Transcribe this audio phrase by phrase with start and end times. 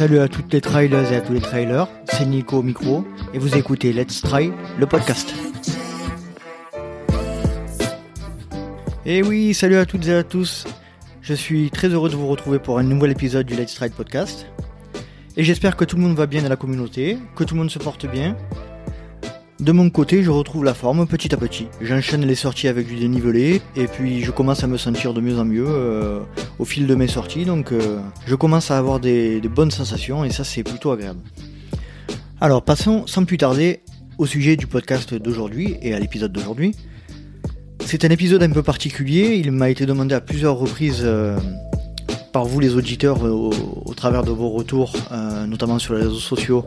[0.00, 3.38] Salut à toutes les trailers et à tous les trailers, c'est Nico au micro et
[3.38, 5.34] vous écoutez Let's Try, le podcast.
[9.04, 10.66] Et oui, salut à toutes et à tous.
[11.20, 14.46] Je suis très heureux de vous retrouver pour un nouvel épisode du Let's Try podcast.
[15.36, 17.70] Et j'espère que tout le monde va bien dans la communauté, que tout le monde
[17.70, 18.38] se porte bien
[19.60, 21.66] de mon côté, je retrouve la forme petit à petit.
[21.82, 25.38] J'enchaîne les sorties avec du dénivelé et puis je commence à me sentir de mieux
[25.38, 26.20] en mieux euh,
[26.58, 27.44] au fil de mes sorties.
[27.44, 31.20] Donc euh, je commence à avoir des, bonnes sensations et ça c'est plutôt agréable.
[32.40, 33.82] Alors passons sans plus tarder
[34.16, 36.74] au sujet du podcast d'aujourd'hui et à l'épisode d'aujourd'hui.
[37.84, 41.38] C'est un épisode un peu particulier, il m'a été demandé à plusieurs reprises euh,
[42.32, 43.52] par vous les auditeurs au,
[43.84, 44.94] au, travers de vos retours,
[45.48, 46.64] notamment sur les réseaux sociaux,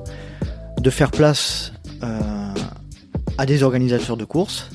[0.79, 1.71] de faire place
[3.37, 4.69] à des organisateurs de courses.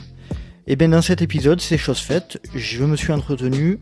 [0.67, 3.79] Bien dans cet épisode, c'est chose faite, je me suis entretenu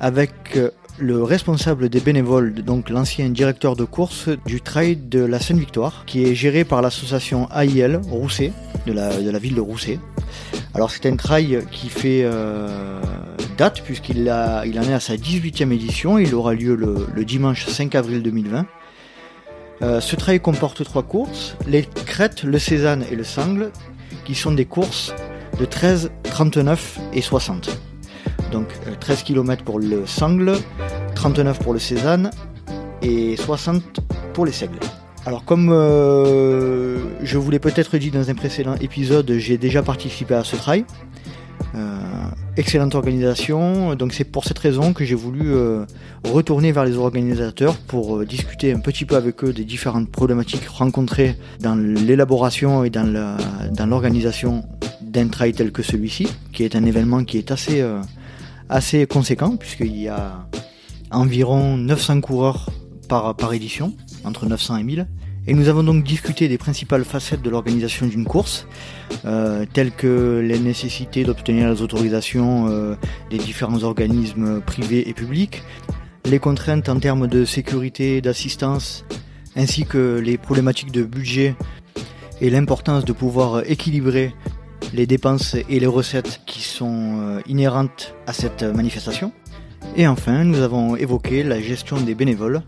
[0.00, 5.38] avec euh, le responsable des bénévoles, donc l'ancien directeur de course du trail de la
[5.38, 8.52] Seine-Victoire, qui est géré par l'association AIL Rousset,
[8.86, 10.00] de la, de la ville de Rousset.
[10.74, 13.00] Alors c'est un trail qui fait euh,
[13.56, 17.94] date puisqu'il il en est à sa 18e édition, il aura lieu le, dimanche 5
[17.94, 18.66] avril 2020.
[19.82, 23.70] Euh, ce trail comporte trois courses, les crêtes, le Cézanne et le Sangle,
[24.26, 25.14] qui sont des courses
[25.58, 27.70] de 13, 39 et 60.
[28.50, 28.66] Donc
[29.00, 30.54] 13 euh, km pour le sangle,
[31.14, 32.30] 39 pour le Cézanne
[33.02, 34.00] et 60
[34.34, 34.78] pour les seigles.
[35.24, 40.34] Alors comme euh, je vous l'ai peut-être dit dans un précédent épisode, j'ai déjà participé
[40.34, 40.84] à ce trail.
[42.56, 43.94] Euh, excellente organisation.
[43.94, 45.84] Donc c'est pour cette raison que j'ai voulu euh,
[46.24, 50.66] retourner vers les organisateurs pour euh, discuter un petit peu avec eux des différentes problématiques
[50.66, 53.38] rencontrées dans l'élaboration et dans
[53.86, 54.64] l'organisation
[55.00, 57.84] d'un trail tel que celui-ci, qui est un événement qui est assez,
[58.68, 60.46] assez conséquent puisqu'il y a
[61.10, 62.70] environ 900 coureurs
[63.08, 65.06] par, par édition, entre 900 et 1000.
[65.48, 68.66] Et nous avons donc discuté des principales facettes de l'organisation d'une course,
[69.24, 72.96] euh, telles que les nécessités d'obtenir les autorisations euh,
[73.30, 75.62] des différents organismes privés et publics,
[76.24, 79.04] les contraintes en termes de sécurité, d'assistance,
[79.54, 81.54] ainsi que les problématiques de budget
[82.40, 84.34] et l'importance de pouvoir équilibrer
[84.92, 89.32] les dépenses et les recettes qui sont euh, inhérentes à cette manifestation.
[89.96, 92.62] Et enfin, nous avons évoqué la gestion des bénévoles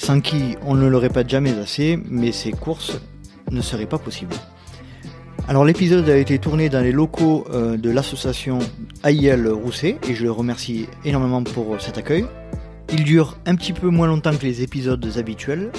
[0.00, 2.98] sans qui on ne le répète jamais assez, mais ces courses
[3.50, 4.34] ne seraient pas possibles.
[5.46, 8.60] Alors l'épisode a été tourné dans les locaux euh, de l'association
[9.04, 12.24] AIL Rousset et je le remercie énormément pour cet accueil.
[12.92, 15.70] Il dure un petit peu moins longtemps que les épisodes habituels,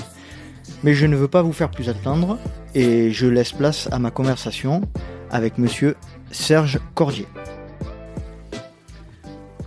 [0.83, 2.37] mais je ne veux pas vous faire plus attendre
[2.75, 4.81] et je laisse place à ma conversation
[5.31, 5.95] avec monsieur
[6.29, 7.27] Serge Cordier.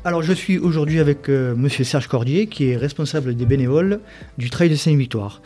[0.06, 4.00] Alors je suis aujourd'hui avec euh, Monsieur Serge Cordier, qui est responsable des bénévoles
[4.36, 5.40] du Trail de Seine-Victoire.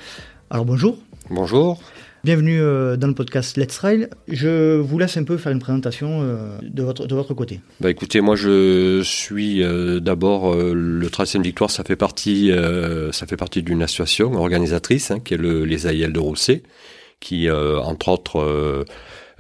[0.51, 0.99] Alors bonjour.
[1.31, 1.81] Bonjour.
[2.25, 4.09] Bienvenue euh, dans le podcast Let's Trail.
[4.27, 7.61] Je vous laisse un peu faire une présentation euh, de, votre, de votre côté.
[7.81, 9.63] Bah écoutez, moi je suis
[10.01, 12.51] d'abord le Trail Seine-Victoire, ça fait partie,
[13.13, 16.65] ça fait partie d'une association organisatrice hein, qui est le, les AIL de Rousset,
[17.21, 18.85] qui entre autres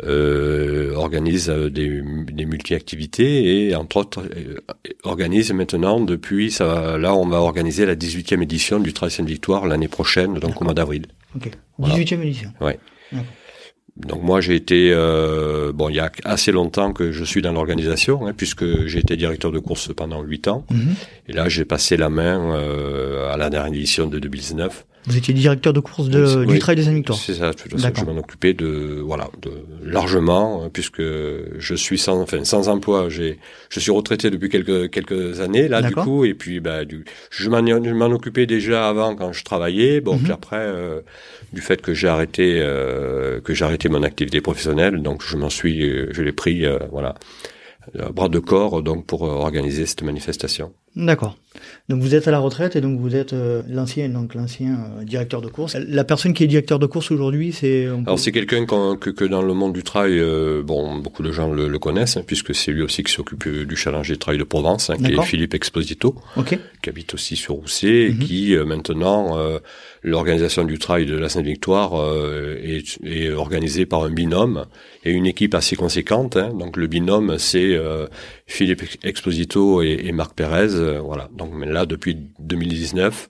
[0.05, 4.59] euh, organise euh, des, des multi-activités et entre autres euh,
[5.03, 9.89] organise maintenant depuis ça là on va organiser la 18e édition du Trail Sainte-Victoire l'année
[9.89, 11.07] prochaine donc au mois d'avril.
[11.35, 11.51] Ok.
[11.81, 12.53] 18e édition.
[12.61, 12.79] Ouais.
[14.07, 17.53] Donc moi j'ai été euh, bon il y a assez longtemps que je suis dans
[17.53, 20.95] l'organisation hein, puisque j'ai été directeur de course pendant huit ans mhm.
[21.27, 25.33] et là j'ai passé la main euh, à la dernière édition de 2019 vous étiez
[25.33, 27.19] directeur de course de, du Trail des Victoires.
[27.19, 29.51] C'est ça, je m'en occupais de voilà, de
[29.83, 33.39] largement hein, puisque je suis sans enfin sans emploi, j'ai
[33.71, 37.49] je suis retraité depuis quelques quelques années là du coup et puis bah du, je
[37.49, 40.23] m'en occupais déjà avant quand je travaillais, bon mhm.
[40.23, 41.01] puis après euh,
[41.53, 45.51] du fait que j'ai arrêté euh, que j'ai arrêté mon activité professionnelle, donc je m'en
[45.51, 45.81] suis
[46.13, 47.15] je l'ai pris euh, voilà
[48.13, 50.75] bras de corps donc pour organiser cette manifestation.
[50.97, 51.37] D'accord.
[51.89, 55.05] Donc vous êtes à la retraite et donc vous êtes euh, l'ancien donc l'ancien euh,
[55.05, 55.77] directeur de course.
[55.77, 59.43] La personne qui est directeur de course aujourd'hui, c'est alors c'est quelqu'un que, que, dans
[59.43, 62.83] le monde du trail, euh, bon beaucoup de gens le, connaissent hein, puisque c'est lui
[62.83, 66.15] aussi qui s'occupe du challenge des trails de Provence, hein, qui est Philippe Exposito,
[66.47, 68.19] qui habite aussi sur Rousset et mhm.
[68.19, 69.37] qui maintenant
[70.03, 71.93] l'organisation du trail de la Sainte-Victoire
[72.63, 74.67] est, est, organisée par un binôme
[75.05, 76.37] et une équipe assez conséquente.
[76.37, 76.53] Hein.
[76.59, 77.79] Donc le binôme c'est
[78.49, 81.29] Philippe Exposito et, et Marc Pérez, voilà.
[81.33, 83.29] Donc là, depuis 2019,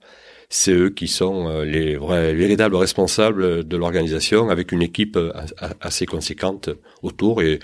[0.48, 5.18] c'est eux qui sont les vrais, véritables responsables de l'organisation, avec une équipe
[5.80, 6.70] assez conséquente
[7.02, 7.58] autour et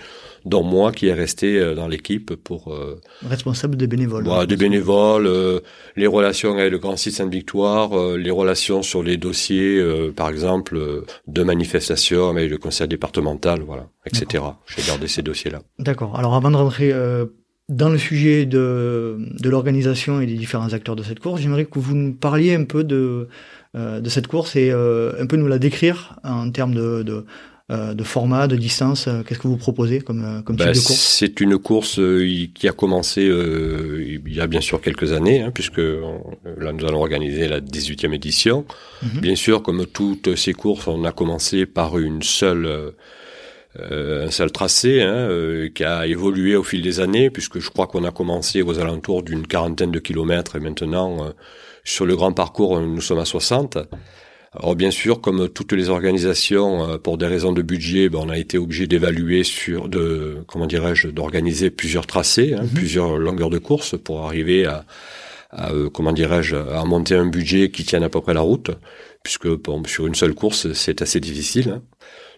[0.44, 4.24] dont moi qui est resté euh, dans l'équipe pour euh, responsable des bénévoles.
[4.24, 5.60] Voilà, des bénévoles, euh,
[5.96, 9.82] les relations avec le Grand Site Sainte-Victoire, les relations sur les dossiers,
[10.16, 14.44] par exemple, de manifestations avec le conseil départemental, voilà, etc.
[14.66, 15.62] J'ai gardé ces dossiers-là.
[15.78, 16.18] D'accord.
[16.18, 16.92] Alors avant de rentrer
[17.68, 21.78] dans le sujet de, de l'organisation et des différents acteurs de cette course, j'aimerais que
[21.78, 23.28] vous nous parliez un peu de,
[23.74, 27.24] de cette course et un peu nous la décrire en termes de, de
[27.72, 30.72] euh, de format, de distance euh, Qu'est-ce que vous proposez comme, euh, comme type bah,
[30.72, 31.00] de course?
[31.00, 31.98] C'est une course
[32.54, 37.00] qui a commencé il y a bien sûr quelques années, hein, puisque là nous allons
[37.00, 38.66] organiser la 18e édition.
[39.02, 39.20] Mhm.
[39.22, 42.92] Bien sûr, comme toutes ces courses, on a commencé par une seule
[43.78, 45.28] un seul tracé hein,
[45.74, 49.22] qui a évolué au fil des années, puisque je crois qu'on a commencé aux alentours
[49.22, 51.32] d'une quarantaine de kilomètres et maintenant
[51.82, 53.78] sur le grand parcours nous sommes à 60.
[54.56, 58.28] Alors bien sûr, comme toutes les organisations, euh, pour des raisons de budget, ben, on
[58.28, 62.68] a été obligé d'évaluer sur, de, comment dirais-je, d'organiser plusieurs tracés, hein, mhm.
[62.68, 64.84] plusieurs longueurs de course pour arriver à,
[65.50, 68.70] à euh, comment dirais-je, à monter un budget qui tienne à peu près la route,
[69.24, 71.70] puisque bon, sur une seule course, c'est assez difficile.
[71.70, 71.82] Hein.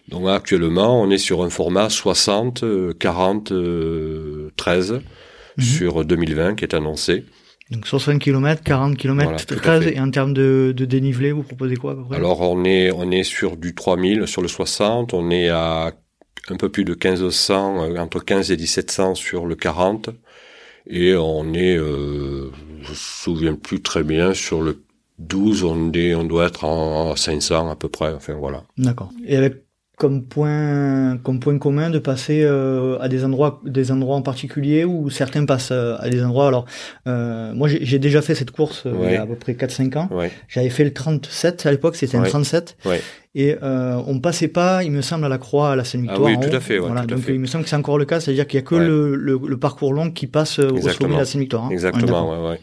[0.09, 2.63] Donc actuellement, on est sur un format 60,
[2.97, 3.53] 40,
[4.55, 5.01] 13
[5.59, 7.25] sur 2020 qui est annoncé.
[7.71, 11.91] Donc 60 km, 40 km, 13, et en termes de, de, dénivelé, vous proposez quoi
[11.91, 12.15] à peu près?
[12.15, 15.91] Alors on est on est sur du 3000 sur le 60, on est à
[16.49, 20.11] un peu plus de 1500, euh, entre 15 et 1700 sur le 40,
[20.89, 22.51] et on est, euh,
[22.81, 24.83] je me souviens plus très bien, sur le
[25.19, 28.63] 12, on est, on doit être en 500 à peu près, enfin voilà.
[28.77, 29.11] D'accord.
[29.25, 29.66] Et avec
[29.97, 34.85] comme point comme point commun de passer euh, à des endroits des endroits en particulier
[34.85, 36.47] où certains passent euh, à des endroits.
[36.47, 36.65] Alors
[37.07, 39.71] euh, moi j'ai déjà fait cette course euh, il y a à peu près 4
[39.71, 40.09] 5 ans.
[40.47, 42.77] J'avais fait le 37 à l'époque c'était un 37
[43.33, 46.47] et on passait pas il me semble à la croix à la Sainte-Victoire ah oui
[46.47, 48.59] tout à fait voilà, donc il me semble que c'est encore le cas c'est-à-dire qu'il
[48.59, 51.69] y a que le, le, parcours long qui passe au sommet de la Sainte-Victoire hein.
[51.71, 52.59] exactement ouais, ouais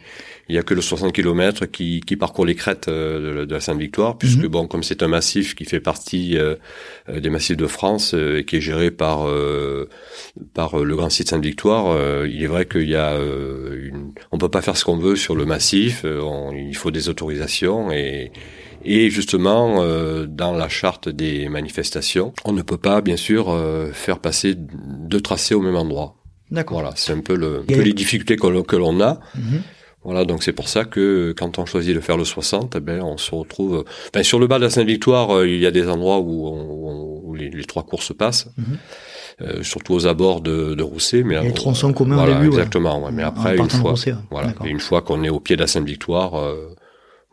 [0.48, 3.60] il y a que le 60 km qui, qui parcourt les crêtes euh, de, la
[3.60, 4.48] Sainte-Victoire, puisque mhm.
[4.48, 6.56] bon, comme c'est un massif qui fait partie euh,
[7.08, 9.26] euh, des massifs de France et qui est géré par
[10.52, 14.62] par le grand site Sainte-Victoire, il est vrai qu'il y a une, on peut pas
[14.62, 18.32] faire ce qu'on veut sur le massif, il faut des autorisations et
[18.86, 19.82] et justement,
[20.26, 23.58] dans la charte des manifestations, on ne peut pas, bien sûr,
[23.92, 26.16] faire passer deux tracés au même endroit.
[26.50, 26.80] D'accord.
[26.80, 29.20] Voilà, c'est un peu, le, peu les difficultés que l'on a.
[29.34, 29.62] Mhm.
[30.04, 33.00] Voilà, donc c'est pour ça que quand on choisit de faire le 60, eh ben
[33.02, 33.84] on se retrouve.
[34.12, 37.20] Ben, sur le bas de la Sainte-Victoire, euh, il y a des endroits où, on,
[37.24, 38.64] où les, les, trois courses passent, mhm.
[39.40, 41.22] euh, surtout aux abords de, de Rousset.
[41.22, 43.04] Mais les tronçons communs voilà, au début, exactement.
[43.04, 43.12] Ouais.
[43.12, 43.94] Mais après, une fois,
[44.30, 46.34] voilà, une fois qu'on est au pied de la Sainte-Victoire.
[46.34, 46.74] Euh,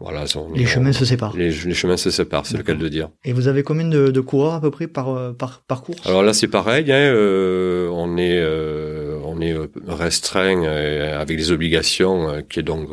[0.01, 0.23] voilà,
[0.55, 1.37] les chemins se séparent.
[1.37, 3.09] Les, les, chemins se séparent, c'est le cas de dire.
[3.23, 6.01] Et vous avez combien de, de coureurs à peu près par euh, par, par course?
[6.07, 6.91] Alors là, c'est pareil.
[6.91, 9.00] Hein, euh, on est euh,
[9.41, 12.89] on est restreint avec des obligations qui est donc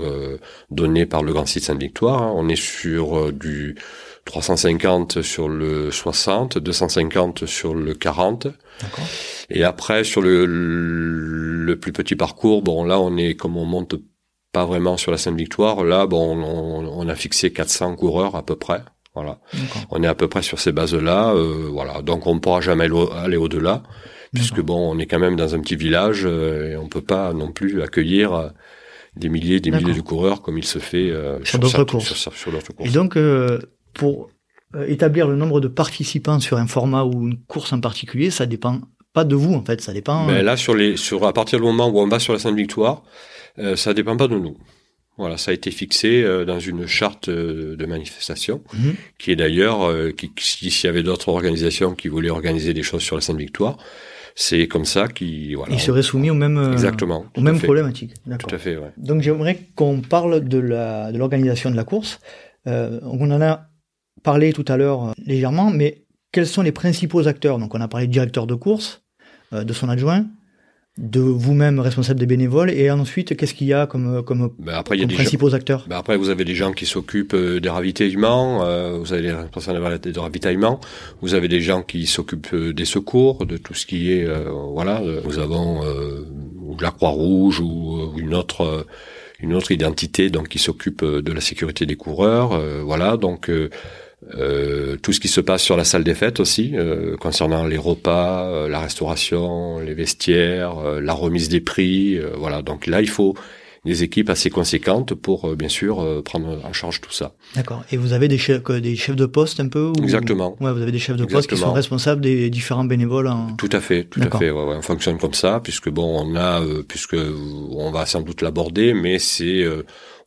[0.71, 2.35] donné par le Grand Site Sainte-Victoire.
[2.35, 3.77] On est sur du
[4.25, 8.49] 350 sur le 60, 250 sur le 40.
[9.51, 13.97] Et après sur le, le plus petit parcours, bon là on est comme on monte
[14.53, 15.85] pas vraiment sur la Sainte-Victoire.
[15.85, 18.83] Là, bon, on, a fixé 400 coureurs à peu près.
[19.15, 19.39] Voilà.
[19.91, 21.33] On est à peu près sur ces bases-là.
[21.35, 22.03] Euh, voilà.
[22.03, 23.83] Donc on ne pourra jamais aller au-delà,
[24.35, 27.33] puisque bon, on est quand même dans un petit village euh, et on peut pas
[27.33, 28.49] non plus accueillir euh,
[29.17, 31.13] des milliers, des milliers de coureurs comme il se fait
[31.45, 32.15] sur, d'autres courses.
[32.15, 32.89] Sur, courses.
[32.89, 33.19] Et donc,
[33.95, 34.31] pour
[34.87, 38.81] établir le nombre de participants sur un format ou une course en particulier, ça dépend
[39.13, 40.27] pas de vous en fait, ça dépend.
[40.27, 43.03] Mais là, sur les, sur à partir du moment où on va sur la Sainte-Victoire,
[43.59, 44.57] euh, ça dépend pas de nous.
[45.19, 48.95] Voilà, ça a été fixé euh, dans une charte euh, de manifestation, mhm.
[49.19, 53.17] qui est d'ailleurs, euh, s'il y avait d'autres organisations qui voulaient organiser des choses sur
[53.17, 53.79] la Sainte-Victoire,
[54.41, 55.75] c'est comme ça qu'ils voilà.
[55.75, 58.15] Ils seraient soumis aux mêmes exactement aux mêmes problématiques.
[58.39, 58.77] Tout à fait.
[58.77, 58.93] Ouais.
[58.97, 62.21] Donc j'aimerais qu'on parle de l'organisation de la course.
[62.69, 63.67] Euh, on en a
[64.23, 67.59] parlé tout à l'heure légèrement, mais quels sont les principaux acteurs?
[67.59, 69.03] Donc on a parlé de directeur de course,
[69.51, 70.27] de son adjoint,
[70.99, 74.97] de vous-même responsable des bénévoles et ensuite qu'est-ce qu'il y a comme comme, ben après,
[74.97, 75.87] il y a des principaux acteurs?
[75.89, 79.33] Ben après vous avez des gens qui s'occupent euh, des ravitaillements euh, vous avez les
[79.33, 80.81] responsables de ravitaillement
[81.23, 84.27] vous avez des gens qui s'occupent euh, des secours de tout ce qui est
[84.73, 85.83] voilà nous avons
[86.81, 88.87] la Croix-Rouge ou une autre
[89.41, 93.51] une autre identité donc qui s'occupe de la sécurité des coureurs voilà donc
[94.35, 97.77] euh, tout ce qui se passe sur la salle des fêtes aussi, euh, concernant les
[97.77, 102.19] repas, euh, la restauration, les vestiaires, la remise des prix.
[102.37, 103.35] voilà, donc là, il faut
[103.85, 107.35] des équipes assez conséquentes pour bien sûr prendre en charge tout ça.
[107.55, 107.85] D'accord.
[107.93, 110.57] Et vous avez des chefs, des chefs de poste un peu Exactement.
[110.61, 113.31] Ouais, vous avez des chefs de poste qui sont responsables des différents bénévoles.
[113.57, 114.51] Tout à fait, tout à fait.
[114.51, 118.43] Ouais, ouais, on fonctionne comme ça puisque bon, on a, puisque on va sans doute
[118.43, 119.65] l'aborder, mais c'est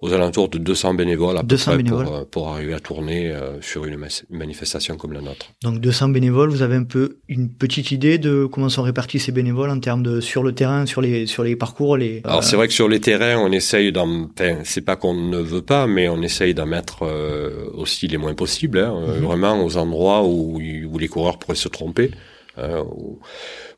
[0.01, 3.85] aux alentours de 200 bénévoles à peu près euh, Pour, arriver à tourner euh, sur
[3.85, 3.97] une,
[4.31, 5.53] manifestation comme la nôtre.
[5.63, 9.31] Donc 200 bénévoles, vous avez un peu une petite idée de comment sont répartis ces
[9.31, 12.21] bénévoles en termes de sur le terrain, sur les sur les parcours, les.
[12.23, 15.37] Alors c'est vrai que sur les terrains, on essaye d'en, enfin, c'est pas qu'on ne
[15.37, 19.23] veut pas, mais on essaye d'en mettre euh, aussi les moins possibles, hein, mhm.
[19.23, 22.09] vraiment aux endroits où, où les coureurs pourraient se tromper.
[22.57, 22.83] Hein,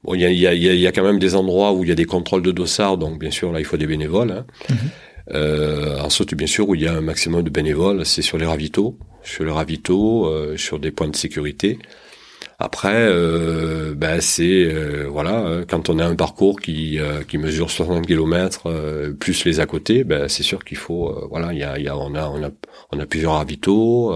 [0.03, 1.91] bon, il y a, y, a, y a, quand même des endroits où il y
[1.91, 4.31] a des contrôles de dossard, donc bien sûr là il faut des bénévoles.
[4.31, 4.45] Hein.
[4.69, 4.77] Mhm.
[5.31, 8.45] Euh, ensuite, bien sûr, où il y a un maximum de bénévoles, c'est sur les
[8.45, 11.79] ravitaux, sur les ravitaux, euh, sur des points de sécurité.
[12.59, 18.05] Après, euh, ben c'est euh, voilà, quand on a un parcours qui qui mesure 60
[18.05, 18.69] km
[19.19, 22.31] plus les à côté, ben c'est sûr qu'il faut voilà, il y a on a
[22.91, 24.13] on a plusieurs ravitaux,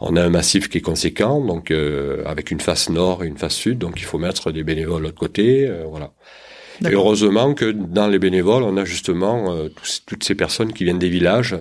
[0.00, 1.72] on a un massif qui est conséquent, donc
[2.24, 5.06] avec une face nord et une face sud, donc il faut mettre des bénévoles de
[5.06, 6.12] l'autre côté, voilà.
[6.80, 9.68] Et heureusement que dans les bénévoles, on a justement euh,
[10.06, 11.56] toutes ces personnes qui viennent des villages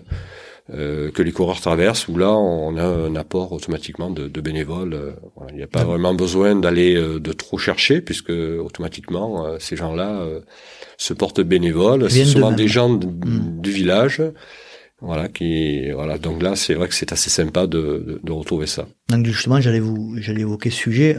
[0.73, 4.93] euh, que les coureurs traversent, où là, on a un apport automatiquement de, de bénévoles.
[4.93, 5.11] Euh,
[5.49, 10.25] il n'y a pas vraiment besoin d'aller de trop chercher, puisque automatiquement, ces gens-là
[10.97, 12.09] se portent bénévoles.
[12.09, 13.61] C'est souvent des gens hmm.
[13.61, 14.21] du village.
[15.03, 16.19] Voilà, qui, voilà.
[16.19, 18.87] Donc là, c'est vrai que c'est assez sympa de, de, retrouver ça.
[19.09, 21.17] Donc justement, j'allais vous, j'allais évoquer ce sujet.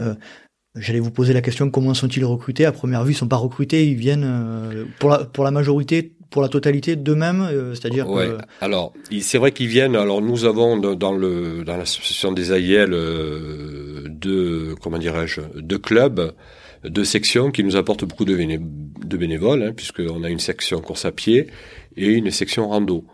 [0.75, 2.65] J'allais vous poser la question comment sont-ils recrutés?
[2.65, 6.13] À première vue, ils sont pas recrutés, ils viennent euh, pour la pour la majorité,
[6.31, 8.09] pour la totalité d'eux-mêmes, euh, c'est-à-dire.
[8.09, 8.29] Ouais.
[8.59, 9.95] Alors, c'est vrai qu'ils viennent.
[9.95, 16.33] Alors, nous avons dans le dans l'association des AIL euh, deux comment dirais-je deux clubs,
[16.83, 21.05] deux sections qui nous apportent beaucoup de, de bénévoles, hein, puisqu'on a une section course
[21.05, 21.51] à pied
[21.97, 23.05] et une section rando.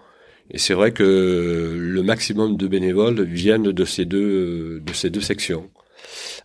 [0.49, 5.19] Et c'est vrai que le maximum de bénévoles viennent de ces deux de ces deux
[5.19, 5.69] sections.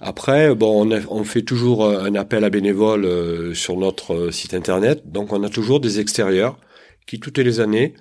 [0.01, 4.31] Après, bon, on, on, fait toujours euh, un appel à bénévoles euh, sur notre euh,
[4.31, 5.03] site internet.
[5.07, 6.59] Donc, on a toujours des extérieurs
[7.07, 7.95] qui, toutes les années,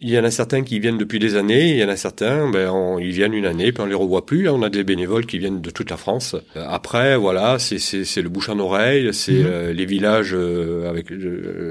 [0.00, 2.48] il y en a certains qui viennent depuis des années, il y en a certains,
[2.48, 4.48] ben, ils viennent une année, puis on les revoit plus.
[4.48, 6.36] On a des bénévoles qui viennent de toute la France.
[6.54, 9.70] Après, voilà, c'est, c'est, le bouche en oreille, c'est mhm.
[9.70, 11.10] les villages avec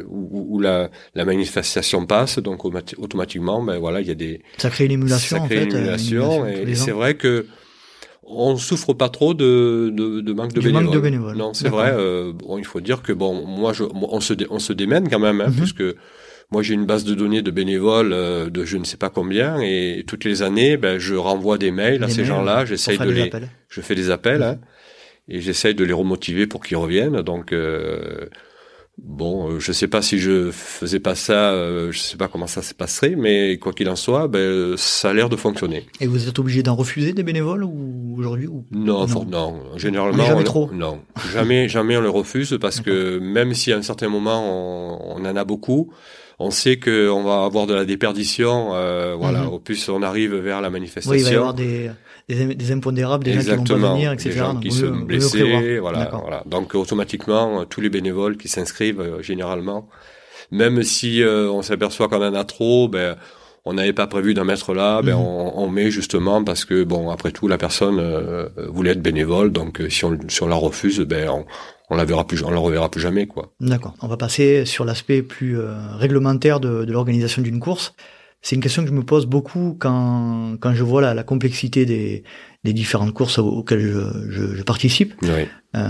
[0.10, 4.86] où, la, la, manifestation passe, donc automatiquement, ben voilà, il y a des ça crée
[4.88, 7.46] une émulation, en fait, émulation, et c'est vrai que
[8.28, 10.84] on souffre pas trop de, de, de manque de bénévoles.
[10.84, 11.38] Manque de bénévoles.
[11.38, 11.94] Non, c'est vrai.
[11.96, 15.20] Euh, bon, il faut dire que bon, moi, je, on se, on se démène quand
[15.20, 15.56] même, hein, mhm.
[15.56, 15.84] puisque
[16.52, 19.60] moi j'ai une base de données de bénévoles euh, de je ne sais pas combien,
[19.62, 22.66] et toutes les années, ben, je renvoie des mails à ces gens-là.
[22.66, 23.32] J'essaye de les,
[23.70, 24.60] je fais des appels, hein,
[25.28, 27.22] et j'essaye de les remotiver pour qu'ils reviennent.
[27.22, 28.28] Donc euh,
[29.00, 32.48] Bon, euh, je sais pas si je faisais pas ça, euh, je sais pas comment
[32.48, 35.86] ça se passerait, mais quoi qu'il en soit, ben, ça a l'air de fonctionner.
[36.02, 38.66] Et vous êtes obligé d'en refuser des bénévoles ou aujourd'hui ou...
[38.72, 40.72] non, non, non, généralement, jamais trop.
[40.74, 41.00] Non,
[41.32, 45.36] jamais, jamais on le refuse parce que même si à un certain moment on, en
[45.36, 45.92] a beaucoup,
[46.40, 48.76] on sait qu'on va avoir de la déperdition.
[48.76, 49.54] Euh, voilà, mhm.
[49.54, 51.12] au plus on arrive vers la manifestation.
[51.12, 51.90] Oui, il va y avoir des
[52.30, 54.30] des, des impondérables, des gens qui vont pas venir, etc.
[54.30, 56.44] Des gens qui sont blessés, voilà, voilà.
[56.46, 59.88] Donc automatiquement, tous les bénévoles qui s'inscrivent euh, généralement,
[60.52, 63.16] même si euh, on s'aperçoit qu'on en a trop, ben
[63.66, 65.22] on n'avait pas prévu d'en mettre là, ben mhm.
[65.22, 69.52] on, on, met justement parce que bon après tout la personne euh, voulait être bénévole,
[69.52, 71.46] donc si on si on la refuse, ben on,
[71.90, 73.54] on la verra plus, on la reverra plus jamais quoi.
[73.60, 73.96] D'accord.
[74.02, 75.58] On va passer sur l'aspect plus
[75.98, 77.94] réglementaire de, de l'organisation d'une course
[78.42, 81.86] c'est une question que je me pose beaucoup quand, quand je vois la, la complexité
[81.86, 82.24] des,
[82.64, 85.16] des différentes courses auxquelles je, je, je participe.
[85.24, 85.48] Oui.
[85.76, 85.90] Euh,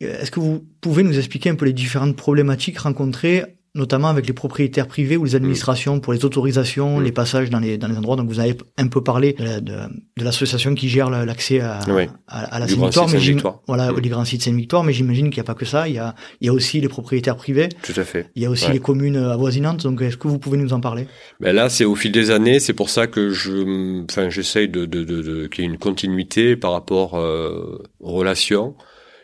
[0.00, 4.32] Est-ce que vous pouvez nous expliquer un peu les différentes problématiques rencontrées notamment avec les
[4.32, 7.04] propriétaires privés ou les administrations pour les autorisations, mm.
[7.04, 8.16] les passages dans les, dans les endroits.
[8.16, 9.74] Donc vous avez un peu parlé de, de,
[10.16, 11.78] de l'association qui gère l'accès à,
[12.26, 14.00] à, à, la Sainte-Victoire, voilà, mm.
[14.00, 15.88] les grands sites Sainte-Victoire, mais j'imagine qu'il n'y a pas que ça.
[15.88, 17.68] Il y a, il y a aussi les propriétaires privés.
[17.82, 18.30] Tout à fait.
[18.34, 19.82] Il y a aussi les communes avoisinantes.
[19.84, 21.06] Donc est-ce que vous pouvez nous en parler?
[21.40, 22.58] Ben là, c'est au fil des années.
[22.58, 25.78] C'est pour ça que je, enfin, j'essaye de, de, de, de qu'il y ait une
[25.78, 28.74] continuité par rapport euh, aux relations.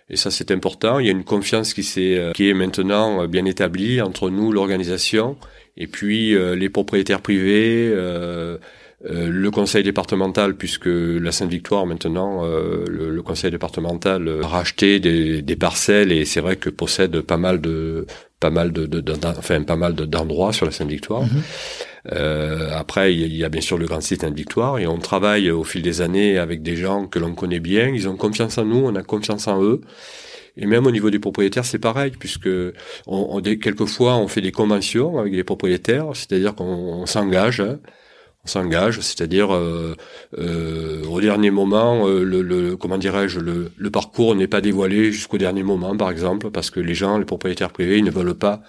[0.09, 0.99] Et ça, c'est important.
[0.99, 4.31] Il y a une confiance qui, est, euh, qui est maintenant euh, bien établie entre
[4.31, 5.37] nous, l'organisation,
[5.77, 8.59] et puis euh, les propriétaires privés, euh,
[9.05, 15.55] le conseil départemental, puisque la Sainte-Victoire, maintenant, le, le, conseil départemental a racheté des, des
[15.55, 18.07] parcelles et c'est vrai que possède pas mal de
[18.41, 21.23] pas mal de, de, enfin pas mal d'endroits sur la Sainte-Victoire.
[21.23, 21.43] Mhm.
[22.13, 25.65] Euh, après, il y, a bien sûr le grand site Sainte-Victoire et on travaille au
[25.65, 27.89] fil des années avec des gens que l'on connaît bien.
[27.89, 29.81] Ils ont confiance en nous, on a confiance en eux.
[30.57, 32.49] Et même au niveau des propriétaires, c'est pareil, puisque
[33.07, 37.61] on, on, quelquefois on fait des conventions avec les propriétaires, c'est-à-dire qu'on s'engage.
[37.61, 37.79] Hein,
[38.49, 39.95] s'engage, c'est-à-dire euh,
[40.39, 45.13] euh, au dernier moment, euh, le, le, comment dirais-je, le, le, parcours n'est pas dévoilé
[45.13, 48.35] jusqu'au dernier moment, par exemple, parce que les gens, les propriétaires privés, ils ne veulent
[48.35, 48.63] pas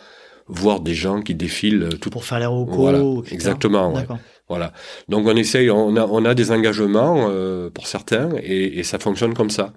[0.48, 3.94] voir des gens qui défilent tout pour faire les recos, voilà, exactement.
[3.94, 4.06] Ouais.
[4.50, 4.72] Voilà.
[5.10, 8.98] Donc on essaye, on a, on a des engagements euh, pour certains et, et, ça
[8.98, 9.74] fonctionne comme ça.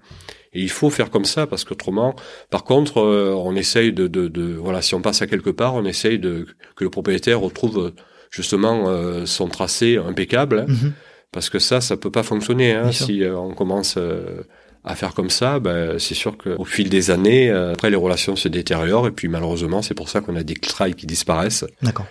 [0.53, 2.15] Et il faut faire comme ça parce qu'autrement,
[2.51, 5.75] par contre, euh, on essaye de, de, de, voilà, si on passe à quelque part,
[5.75, 6.47] on essaye de
[6.77, 7.93] que le propriétaire retrouve
[8.31, 10.93] justement euh, son tracé impeccable, hein, mhm.
[11.33, 14.43] parce que ça, ça peut pas fonctionner hein, si euh, on commence euh,
[14.85, 15.59] à faire comme ça.
[15.59, 19.83] Ben, c'est sûr qu'au fil des années, après les relations se détériorent et puis malheureusement,
[19.83, 21.65] c'est pour ça qu'on a des trails qui disparaissent.
[21.83, 22.07] D'accord.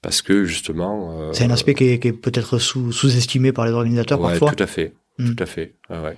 [0.00, 3.72] Parce que justement, c'est un aspect qui est, qui est peut-être sous, sous-estimé par les
[3.72, 4.52] organisateurs ouais, parfois.
[4.52, 5.34] Tout à fait, mhm.
[5.34, 5.74] tout à fait.
[5.88, 6.16] Ah ouais.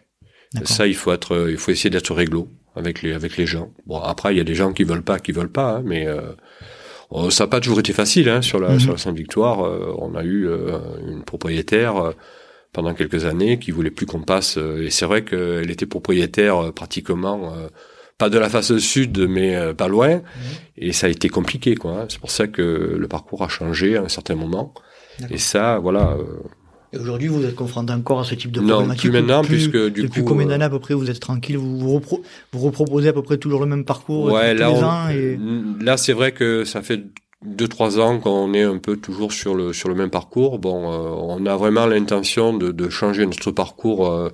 [0.64, 3.72] Ça, il faut être, il faut essayer d'être réglo avec les avec les gens.
[3.86, 6.06] Bon, après, il y a des gens qui veulent pas, qui veulent pas, hein, mais
[6.06, 8.80] euh, ça n'a pas toujours été facile hein, sur la mhm.
[8.80, 9.64] sur la Sainte-Victoire.
[9.64, 12.12] Euh, on a eu euh, une propriétaire
[12.74, 14.58] pendant quelques années qui voulait plus qu'on passe.
[14.58, 17.52] et c'est vrai qu'elle était propriétaire pratiquement
[18.18, 20.16] pas de la face sud, mais pas loin.
[20.16, 20.22] Mhm.
[20.76, 21.92] Et ça a été compliqué, quoi.
[21.92, 22.06] Hein.
[22.08, 24.74] C'est pour ça que le parcours a changé à un certain moment.
[25.30, 26.16] Et ça, voilà.
[26.94, 29.90] Et aujourd'hui, vous êtes confronté encore à ce type de non, problématique plus maintenant, puisque
[29.90, 32.00] du depuis coup, combien d'années à peu près vous êtes tranquille, vous vous,
[32.52, 35.38] vous, reproposez à peu près toujours le même parcours ouais, là, les ans et...
[35.84, 37.02] là c'est vrai que ça fait
[37.44, 40.58] deux trois ans qu'on est un peu toujours sur le sur le même parcours.
[40.58, 44.10] Bon, euh, on a vraiment l'intention de, de, changer notre parcours.
[44.10, 44.30] Euh,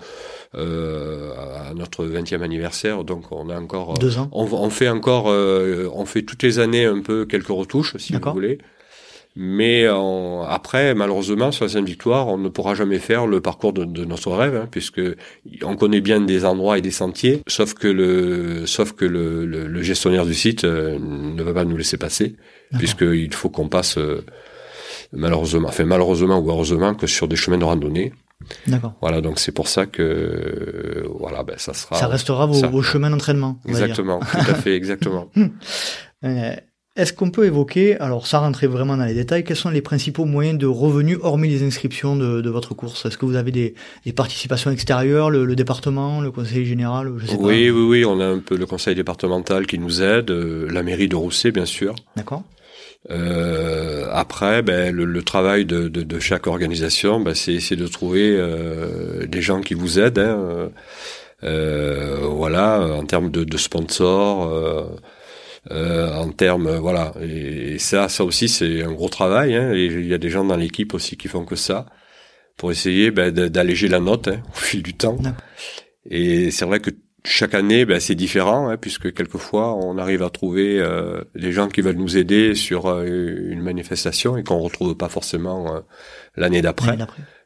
[0.56, 1.30] euh,
[1.70, 4.28] à notre 20e anniversaire, donc on a encore deux ans.
[4.32, 8.14] On, on fait encore, euh, on fait toutes les années un peu quelques retouches, si
[8.14, 8.58] vous voulez.
[9.36, 9.86] Mais
[10.48, 14.32] après, malheureusement, sur la Sainte-Victoire, on ne pourra jamais faire le parcours de, de notre
[14.32, 15.00] rêve, hein, puisque
[15.62, 19.82] on connaît bien des endroits et des sentiers, sauf que le, sauf que le, le,
[19.82, 22.36] gestionnaire du site euh, ne va pas nous laisser passer,
[22.76, 24.24] puisqu'il faut qu'on passe euh,
[25.12, 28.12] malheureusement, enfin malheureusement ou heureusement que sur des chemins de randonnée.
[28.66, 28.94] D'accord.
[29.00, 31.96] Voilà, donc c'est pour ça que voilà, ben ça sera.
[31.96, 33.58] Ça restera vos, vos chemins d'entraînement.
[33.66, 35.30] Exactement, tout à fait, exactement.
[36.96, 40.24] Est-ce qu'on peut évoquer, alors ça rentrer vraiment dans les détails, quels sont les principaux
[40.24, 43.06] moyens de revenus hormis les inscriptions de, de votre course?
[43.06, 47.26] Est-ce que vous avez des, des participations extérieures, le, le, département, le conseil général je
[47.26, 47.48] sais Oui, pas.
[47.48, 51.08] oui, oui, on a un peu le conseil départemental qui nous aide, euh, la mairie
[51.08, 51.94] de Rousset bien sûr.
[52.16, 52.42] D'accord.
[53.10, 57.86] Euh, après, ben, le, le travail de, de, de, chaque organisation, ben, c'est essayer de
[57.86, 60.18] trouver euh, des gens qui vous aident.
[60.18, 60.70] Hein,
[61.42, 64.90] euh, voilà, en termes de, de sponsors.
[65.70, 67.12] Euh, euh, en termes voilà.
[67.20, 70.44] Et, ça ça aussi c'est un gros travail hein, et il y a des gens
[70.44, 71.86] dans l'équipe aussi qui font que ça
[72.56, 75.18] pour essayer ben, d'alléger la note hein, au fil du temps.
[76.08, 76.90] Et c'est vrai que
[77.24, 81.68] chaque année ben, c'est différent hein, puisque quelquefois on arrive à trouver euh, des gens
[81.68, 85.80] qui veulent nous aider sur euh, une manifestation et qu'on retrouve pas forcément euh,
[86.36, 86.96] l'année d'après.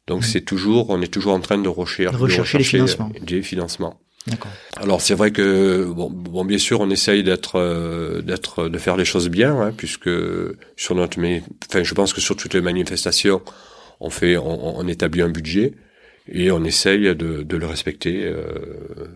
[0.07, 3.11] Donc c'est toujours on est toujours en train de rechercher, de rechercher, les financements.
[3.23, 4.01] des financements
[4.77, 8.97] alors c'est vrai que bon, bon, bien sûr, on essaye d'être, euh, d'être, de faire
[8.97, 10.11] les choses bien, hein, puisque
[10.77, 13.43] sur notre, mais, enfin, je pense que sur toutes les manifestations,
[14.01, 15.75] on fait, on, on établit un budget
[16.33, 18.45] et on essaye de, de le respecter euh,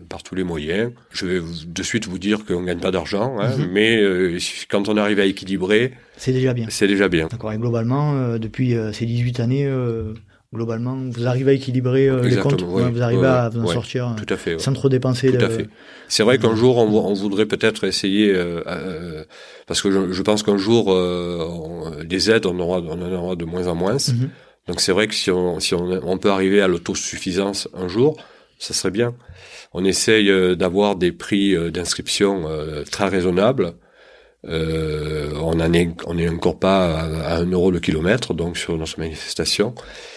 [0.09, 0.91] par tous les moyens.
[1.11, 3.69] Je vais de suite vous dire qu'on gagne pas d'argent, hein, mhm.
[3.71, 4.37] mais euh,
[4.69, 6.67] quand on arrive à équilibrer, c'est déjà bien.
[6.69, 7.27] C'est déjà bien.
[7.27, 7.51] D'accord.
[7.51, 9.71] Et globalement, euh, depuis ces 18 années,
[10.53, 14.33] globalement, vous arrivez à équilibrer euh, les comptes, vous arrivez à vous en sortir tout
[14.33, 15.31] à fait, sans trop dépenser.
[15.31, 15.69] Tout à fait.
[16.07, 19.23] C'est vrai qu'un jour, on, on voudrait peut-être essayer, euh, euh,
[19.67, 23.35] parce que je, je pense qu'un jour, euh, des aides, on, aura, on en aura
[23.35, 23.93] de moins en moins.
[23.93, 24.29] Mhm.
[24.67, 28.17] Donc c'est vrai que si on, si on, on peut arriver à l'autosuffisance un jour,
[28.57, 29.13] ça serait bien.
[29.73, 32.45] On essaye d'avoir des prix d'inscription
[32.91, 33.73] très raisonnables.
[34.47, 38.97] Euh, on n'est on est encore pas à, un euro le kilomètre, donc sur notre
[38.99, 39.75] manifestation.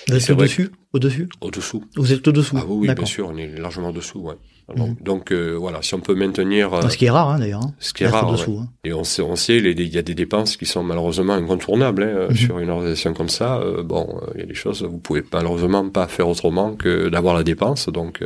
[0.09, 0.71] Vous êtes au-dessus?
[0.93, 1.29] Au-dessus?
[1.41, 1.85] Au-dessous.
[1.97, 4.35] Vous êtes au-dessous Ah oui, bien sûr, on est largement au-dessous, ouais.
[4.77, 4.97] Mhm.
[5.01, 6.73] Donc, euh, voilà, si on peut maintenir...
[6.73, 7.63] Euh, ce qui est rare hein, d'ailleurs.
[7.65, 8.69] Hein, ce qui est rare, dessous, hein.
[8.85, 12.29] Et on sait, on sait, il y a des dépenses qui sont malheureusement incontournables hein,
[12.31, 12.37] mhm.
[12.37, 13.59] sur une organisation comme ça.
[13.59, 17.35] Euh, bon, il y a des choses, vous pouvez malheureusement pas faire autrement que d'avoir
[17.35, 18.23] la dépense, donc...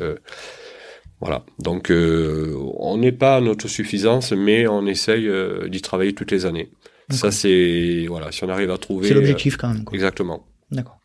[1.21, 1.45] Voilà.
[1.59, 6.31] Donc, euh, on n'est pas à notre suffisance, mais on essaye euh, d'y travailler toutes
[6.31, 6.71] les années.
[7.11, 9.09] Ça, c'est voilà, si on arrive à trouver.
[9.09, 9.85] C'est l'objectif quand même.
[9.85, 9.95] Quoi.
[9.95, 10.45] Exactement.
[10.73, 10.99] D'accord.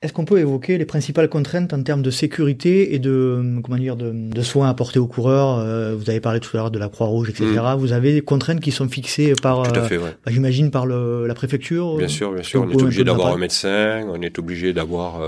[0.00, 3.96] Est-ce qu'on peut évoquer les principales contraintes en termes de sécurité et de comment dire
[3.96, 6.88] de, de soins apportés aux coureurs euh, Vous avez parlé tout à l'heure de la
[6.88, 7.46] Croix-Rouge, etc.
[7.46, 7.78] Mm.
[7.78, 10.10] Vous avez des contraintes qui sont fixées par, tout à fait, ouais.
[10.24, 11.96] bah, j'imagine, par le, la préfecture.
[11.96, 12.62] Bien sûr, bien sûr.
[12.62, 15.20] On est obligé d'avoir un médecin, on est obligé d'avoir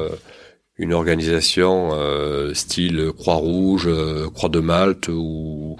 [0.76, 5.76] une organisation euh, style Croix-Rouge, euh, Croix de Malte ou,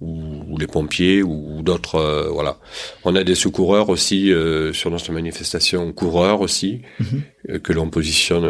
[0.00, 2.30] ou, les pompiers ou, d'autres.
[2.32, 2.58] voilà.
[3.04, 4.32] On a des secoureurs aussi
[4.72, 7.60] sur notre manifestation, coureurs aussi, mhm.
[7.60, 8.44] que l'on positionne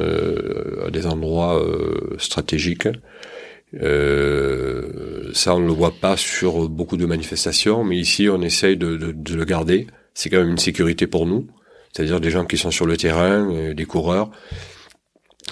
[0.84, 1.60] à des endroits
[2.18, 2.88] stratégiques.
[3.82, 8.76] Euh, ça, on ne le voit pas sur beaucoup de manifestations, mais ici, on essaye
[8.76, 9.86] de, de, de le garder.
[10.14, 11.46] C'est quand même une sécurité pour nous,
[11.92, 14.30] c'est-à-dire des gens qui sont sur le terrain, euh, des coureurs,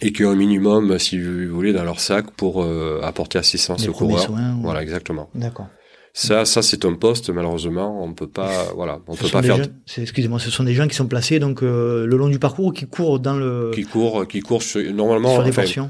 [0.03, 3.87] et qui ont un minimum, si vous voulez, dans leur sac pour euh, apporter assistance
[3.89, 4.33] aux coureurs.
[4.63, 5.31] Voilà, exactement.
[5.35, 5.69] D'accord.
[6.17, 9.59] Ça, ça c'est un poste malheureusement, on peut pas, voilà, on peut pas faire.
[9.99, 12.71] Excusez-moi, ce sont des gens qui sont placés donc euh, le long du parcours ou
[12.71, 13.73] qui courent dans le.
[13.75, 14.63] Qui courent, qui courent
[14.95, 15.43] normalement.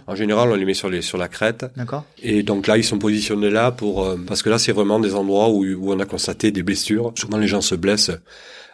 [0.06, 1.66] en général, on les met sur les sur la crête.
[1.76, 2.06] D'accord.
[2.22, 5.14] Et donc là, ils sont positionnés là pour euh, parce que là, c'est vraiment des
[5.14, 7.12] endroits où, où on a constaté des blessures.
[7.16, 8.12] Souvent, les gens se blessent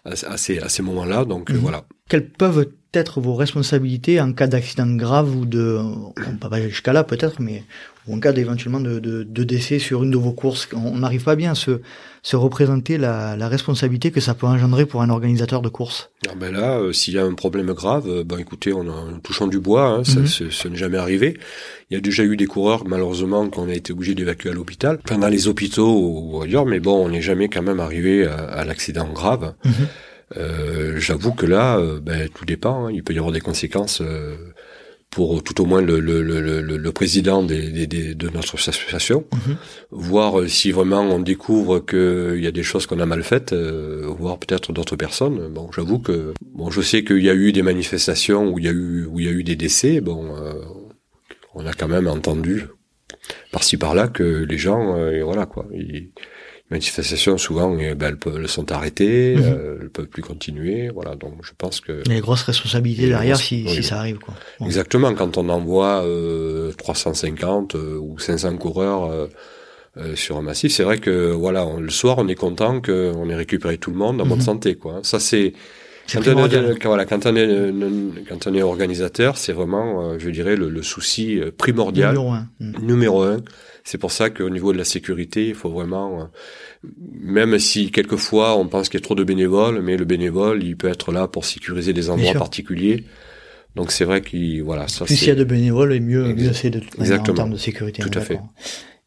[0.04, 1.60] à, ces à ces moments-là, donc euh, mhm.
[1.60, 1.82] voilà.
[2.08, 6.92] Quelles peuvent être vos responsabilités en cas d'accident grave ou de, on peut pas jusqu'à
[6.92, 7.64] là peut-être, mais
[8.07, 10.68] ou en cas d'éventuellement de, de, de, décès sur une de vos courses.
[10.74, 11.81] On n'arrive pas bien à se,
[12.22, 16.11] se représenter la, la, responsabilité que ça peut engendrer pour un organisateur de course.
[16.29, 19.20] Ah ben là, euh, s'il y a un problème grave, euh, ben écoutez, on a
[19.22, 20.70] touchant du bois, hein, ça, mhm.
[20.70, 21.38] n'est jamais arrivé.
[21.90, 24.98] Il y a déjà eu des coureurs, malheureusement, qu'on a été obligé d'évacuer à l'hôpital,
[24.98, 28.64] pendant les hôpitaux ou ailleurs, mais bon, on n'est jamais quand même arrivé à, à
[28.64, 29.55] l'accident grave.
[29.64, 29.87] Mhm.
[30.36, 32.86] Euh, J'avoue que là, euh, ben, tout dépend.
[32.86, 32.92] Hein.
[32.92, 34.02] Il peut y avoir des conséquences
[35.10, 39.56] pour tout au moins le, le, le, le président des, des, de notre association, mhm.
[39.90, 43.52] voir euh, si vraiment on découvre qu'il y a des choses qu'on a mal faites,
[43.52, 45.48] euh, voir peut-être d'autres personnes.
[45.48, 48.68] Bon, j'avoue que bon, je sais qu'il y a eu des manifestations où il y
[48.68, 50.00] a eu où il y a eu des décès.
[50.00, 50.54] Bon, euh,
[51.54, 52.66] on a quand même entendu
[53.50, 56.10] par-ci par-là que les gens, voilà quoi, ils,
[56.70, 59.42] manifestations, souvent, eh ben, elles, sont arrêtées, mhm.
[59.44, 60.88] euh, elles peuvent plus continuer.
[60.88, 62.02] Voilà, donc je pense que...
[62.04, 64.18] Il y a des grosses responsabilités derrière si, si, ça arrive.
[64.18, 64.35] Quoi.
[64.64, 69.26] Exactement, quand on envoie euh, 350 euh, ou 500 coureurs euh,
[69.96, 73.35] euh, sur un massif, c'est vrai que voilà, le soir, on est content qu'on ait
[73.35, 74.44] récupéré tout le monde en bonne mhm.
[74.44, 74.76] santé.
[74.76, 75.00] Quoi.
[75.02, 75.52] Ça, c'est...
[76.12, 77.72] Quand, on est, voilà, quand, on est,
[78.28, 82.48] quand on est organisateur, c'est vraiment, je dirais, le, le souci primordial, numéro un.
[82.83, 83.37] Numéro un
[83.84, 86.88] c'est pour ça qu'au niveau de la sécurité, il faut vraiment, euh,
[87.20, 90.76] même si quelquefois on pense qu'il y a trop de bénévoles, mais le bénévole, il
[90.76, 93.04] peut être là pour sécuriser des endroits particuliers.
[93.76, 94.88] Donc c'est vrai qu'il voilà.
[94.88, 97.56] Ça, Plus il y a de bénévoles, et mieux, mieux c'est de en termes de
[97.56, 98.02] sécurité.
[98.02, 98.40] Tout à fait.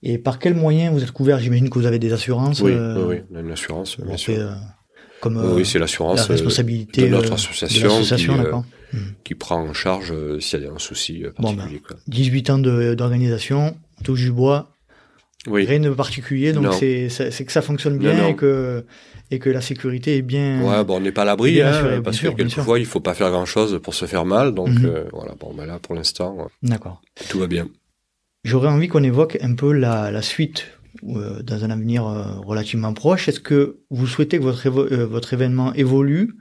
[0.01, 1.39] Et par quels moyens vous êtes couvert?
[1.39, 2.61] J'imagine que vous avez des assurances.
[2.61, 4.37] Oui, euh, oui, on a une assurance, bien sûr.
[4.37, 4.53] Euh,
[5.21, 10.65] comme oui, c'est l'assurance responsabilité de notre association, qui, qui, prend en charge s'il y
[10.65, 11.79] a un souci particulier.
[11.79, 14.73] Bon, ben, 18 ans d'organisation, touche du bois,
[15.47, 15.65] oui.
[15.65, 17.09] rien de particulier, donc c'est
[17.45, 18.85] que ça fonctionne bien et que
[19.31, 20.61] et que la sécurité est bien.
[20.61, 23.31] Ouais, bon, on n'est pas à l'abri, hein, parce que quelquefois il faut pas faire
[23.31, 24.85] grand chose pour se faire mal, donc mhm.
[24.85, 25.33] euh, voilà.
[25.39, 27.67] Bon, ben là pour l'instant, euh, d'accord, tout va bien.
[28.43, 30.67] J'aurais envie qu'on évoque un peu la, la suite
[31.07, 33.27] euh, dans un avenir relativement proche.
[33.27, 36.35] Est-ce que vous souhaitez que votre votre événement évolue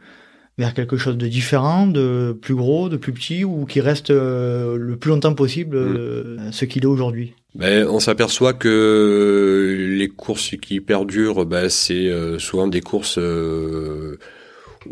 [0.59, 4.97] vers quelque chose de différent, de plus gros, de plus petit, ou qui reste le
[5.01, 6.53] plus longtemps possible mm.
[6.53, 7.35] ce qu'il est aujourd'hui?
[7.55, 14.17] Ben, on s'aperçoit que les courses qui perdurent, ben, c'est euh, souvent des courses euh,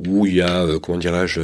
[0.07, 1.41] où il y a, euh, comment dirais-je,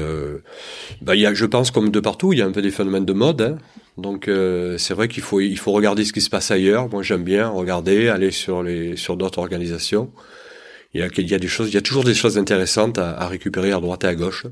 [1.00, 2.70] ben, il y a, je pense comme de partout, il y a un peu des
[2.70, 3.40] phénomènes de mode.
[3.40, 3.58] Hein.
[3.96, 4.28] Donc
[4.76, 6.90] c'est vrai qu'il faut il faut regarder ce qui se passe ailleurs.
[6.90, 10.10] Moi j'aime bien regarder, aller sur les sur d'autres organisations.
[10.96, 12.98] Il y a il y a des choses, il y a toujours des choses intéressantes
[12.98, 14.46] à, à récupérer à droite et à gauche.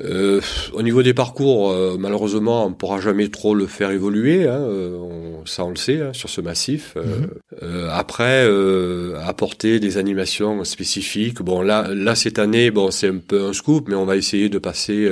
[0.00, 0.40] Euh,
[0.72, 4.48] au niveau des parcours, euh, malheureusement, on ne pourra jamais trop le faire évoluer.
[4.48, 6.96] Hein, euh, on, ça, on le sait hein, sur ce massif.
[6.96, 7.88] Mhm.
[7.90, 8.48] après,
[9.24, 11.42] apporter des animations spécifiques.
[11.42, 14.48] Bon, là, là cette année, bon, c'est un peu un scoop, mais on va essayer
[14.48, 15.08] de passer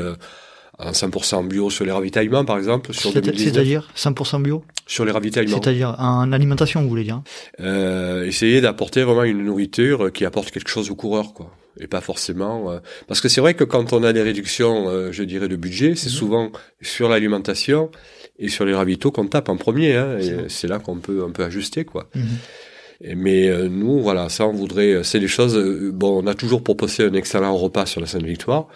[0.84, 2.92] en 100% bio sur les ravitaillements, par exemple.
[2.92, 5.60] C'est-à-dire 100% bio Sur les ravitaillements.
[5.62, 7.22] C'est-à-dire en alimentation, vous voulez dire
[7.58, 12.70] Essayer d'apporter vraiment une nourriture qui apporte quelque chose aux coureurs, quoi et pas forcément
[12.70, 15.56] euh, parce que c'est vrai que quand on a des réductions euh, je dirais de
[15.56, 16.16] budget c'est mhm.
[16.16, 17.90] souvent sur l'alimentation
[18.38, 20.18] et sur les ravitaux qu'on tape en premier hein,
[20.48, 23.16] c'est là qu'on peut on peut ajuster quoi mhm.
[23.16, 25.58] mais euh, nous voilà ça on voudrait c'est des choses
[25.92, 28.68] bon on a toujours proposé un excellent repas sur la Sainte Victoire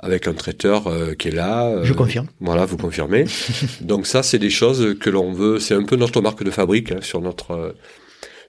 [0.00, 0.84] avec un traiteur
[1.18, 1.82] qui est là.
[1.84, 2.26] Je confirme.
[2.40, 3.24] Voilà, vous confirmez.
[3.80, 5.58] Donc ça, c'est des choses que l'on veut.
[5.60, 7.74] C'est un peu notre marque de fabrique hein, sur notre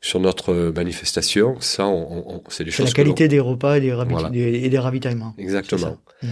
[0.02, 1.58] sur notre manifestation.
[1.60, 2.88] Ça, on, on, c'est des choses.
[2.88, 3.94] la qualité des repas et des,
[4.42, 5.36] et des ravitaillements.
[5.38, 5.98] Exactement.
[6.24, 6.30] Mhm.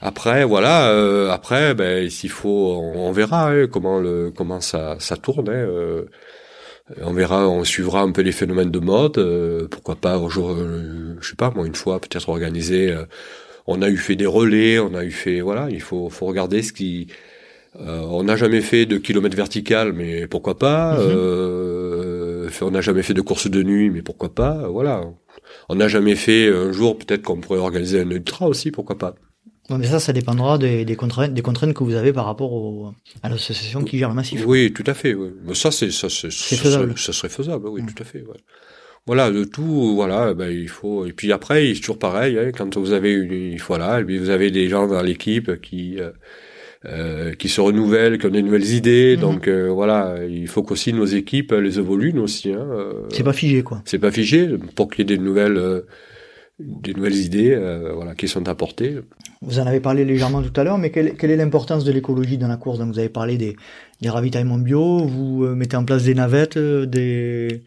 [0.00, 0.90] Après, voilà.
[0.90, 5.48] Euh, après, ben, s'il faut, on, verra hein, comment le comment ça ça tourne.
[5.48, 6.04] Hein, euh,
[7.02, 9.18] on verra, on suivra un peu les phénomènes de mode.
[9.18, 10.56] Euh, pourquoi pas, jour,
[11.20, 12.94] je sais pas, moi une fois peut-être organiser.
[13.68, 15.68] On a eu fait des relais, on a eu fait, voilà.
[15.70, 17.08] Il faut faut regarder ce qui
[17.78, 20.98] on n'a jamais fait de kilomètres vertical, mais pourquoi pas.
[20.98, 21.48] Mhm
[22.50, 25.02] fait, on n'a jamais fait de course de nuit, mais pourquoi pas Voilà.
[25.68, 29.14] On n'a jamais fait un jour, peut-être qu'on pourrait organiser un ultra aussi, pourquoi pas
[29.70, 32.94] mais ça, ça dépendra des, des, contraintes, des contraintes que vous avez par rapport au,
[33.22, 34.42] à l'association qui gère le massif.
[34.46, 35.12] Oui, tout à fait.
[35.12, 35.28] Oui.
[35.44, 36.98] Mais ça, c'est ça, faisable.
[36.98, 37.68] Ça, serait faisable.
[37.68, 37.92] Oui, mm.
[37.92, 38.22] tout à fait.
[38.22, 38.38] Ouais.
[39.08, 41.06] Voilà, de tout, voilà, ben, il faut.
[41.06, 42.38] Et puis après, c'est toujours pareil.
[42.38, 45.98] Hein, quand vous avez une, voilà, et puis vous avez des gens dans l'équipe qui
[45.98, 46.10] euh,
[46.84, 49.16] euh, qui se renouvellent, qui ont des nouvelles idées.
[49.16, 49.20] Mhm.
[49.20, 52.52] Donc euh, voilà, il faut qu'aussi nos équipes les évoluent aussi.
[52.52, 53.80] Hein, euh, c'est pas figé quoi.
[53.86, 55.82] C'est pas figé pour qu'il y ait des nouvelles
[56.60, 57.56] des nouvelles idées
[57.94, 58.98] voilà qui sont apportées.
[59.40, 62.36] Vous en avez parlé légèrement tout à l'heure, mais quelle, quelle est l'importance de l'écologie
[62.36, 62.78] dans la course?
[62.78, 63.56] Donc vous avez parlé des,
[64.02, 67.62] des ravitaillements bio, vous mettez en place des navettes, des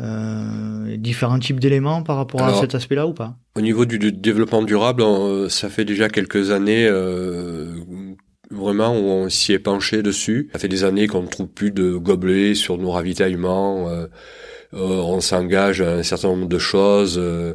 [0.00, 3.36] euh, différents types d'éléments par rapport à cet aspect-là ou pas?
[3.56, 5.04] Au niveau du, développement durable,
[5.48, 7.74] ça fait déjà quelques années euh,
[8.50, 10.50] vraiment on s'y est penché dessus.
[10.52, 13.88] Ça fait des années qu'on ne trouve plus de gobelets sur nos ravitaillements.
[13.88, 14.06] Euh,
[14.74, 17.18] euh on s'engage à un certain nombre de choses.
[17.18, 17.54] Euh,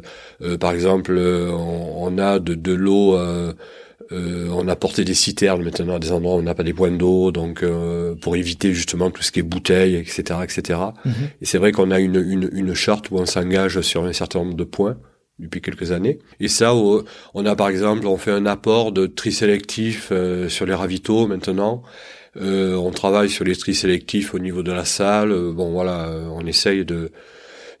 [0.58, 3.18] par exemple, on, on, a de, de l'eau
[4.12, 6.72] euh, on a porté des citernes maintenant à des endroits où on n'a pas des
[6.72, 10.80] points d'eau, donc euh, pour éviter justement tout ce qui est bouteilles, etc., etc.
[11.04, 11.12] Mhm.
[11.40, 14.40] Et c'est vrai qu'on a une, une, une, charte où on s'engage sur un certain
[14.40, 14.96] nombre de points
[15.38, 16.18] depuis quelques années.
[16.40, 20.66] Et ça, on a par exemple, on fait un apport de tri sélectif euh, sur
[20.66, 21.82] les ravitaux maintenant.
[22.36, 25.32] on travaille sur les tri sélectifs au niveau de la salle.
[25.52, 27.12] bon, voilà, on essaye de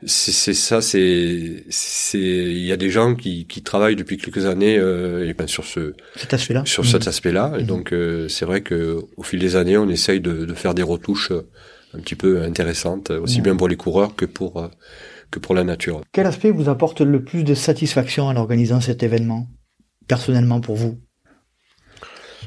[0.06, 4.78] c'est ça, c'est c'est il y a des gens qui, qui travaillent depuis quelques années
[4.78, 6.62] euh, et ben sur ce cet aspect-là.
[6.64, 7.08] Sur cet mmh.
[7.08, 7.66] aspect-là, et mmh.
[7.66, 10.82] donc euh, c'est vrai que au fil des années, on essaye de, de faire des
[10.82, 11.48] retouches euh,
[11.92, 13.42] un petit peu intéressantes, aussi mmh.
[13.42, 14.68] bien pour les coureurs que pour euh,
[15.30, 16.00] que pour la nature.
[16.12, 19.48] Quel aspect vous apporte le plus de satisfaction en organisant cet événement,
[20.08, 20.98] personnellement pour vous?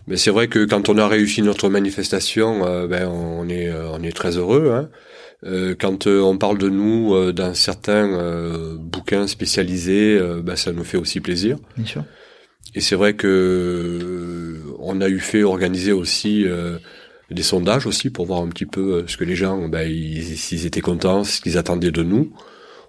[0.08, 4.12] Mais c'est vrai que quand on a réussi notre manifestation, ben on est on est
[4.12, 4.72] très heureux.
[4.74, 4.90] Hein.
[5.46, 10.84] Euh, quand euh, on parle de nous euh, dans certains bouquins spécialisés, bah, ça nous
[10.84, 11.58] fait aussi plaisir.
[11.78, 12.04] Bien sûr.
[12.76, 16.46] Et c'est vrai que on a eu fait organiser aussi
[17.30, 20.82] des sondages aussi pour voir un petit peu ce que les gens, bah, s'ils étaient
[20.82, 22.34] contents, ce qu'ils attendaient de nous.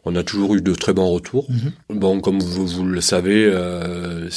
[0.07, 1.47] On a toujours eu de très bons retours.
[1.49, 1.99] Mhm.
[1.99, 4.29] Bon, comme vous, vous le savez, euh,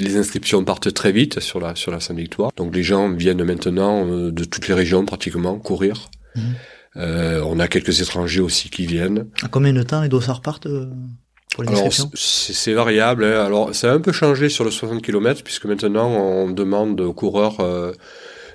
[0.00, 2.50] les inscriptions partent très vite sur la sur la Sainte-Victoire.
[2.56, 6.10] Donc les gens viennent maintenant de toutes les régions pratiquement courir.
[6.34, 6.42] Mhm.
[6.42, 6.50] Euh,
[6.96, 9.26] on a quelques étrangers aussi qui viennent.
[9.42, 10.86] À combien de temps les dossards partent euh,
[11.54, 13.24] pour Alors c'est variable.
[13.24, 13.44] Hein.
[13.44, 17.12] Alors ça a un peu changé sur le 60 km puisque maintenant on demande aux
[17.12, 17.92] coureurs euh,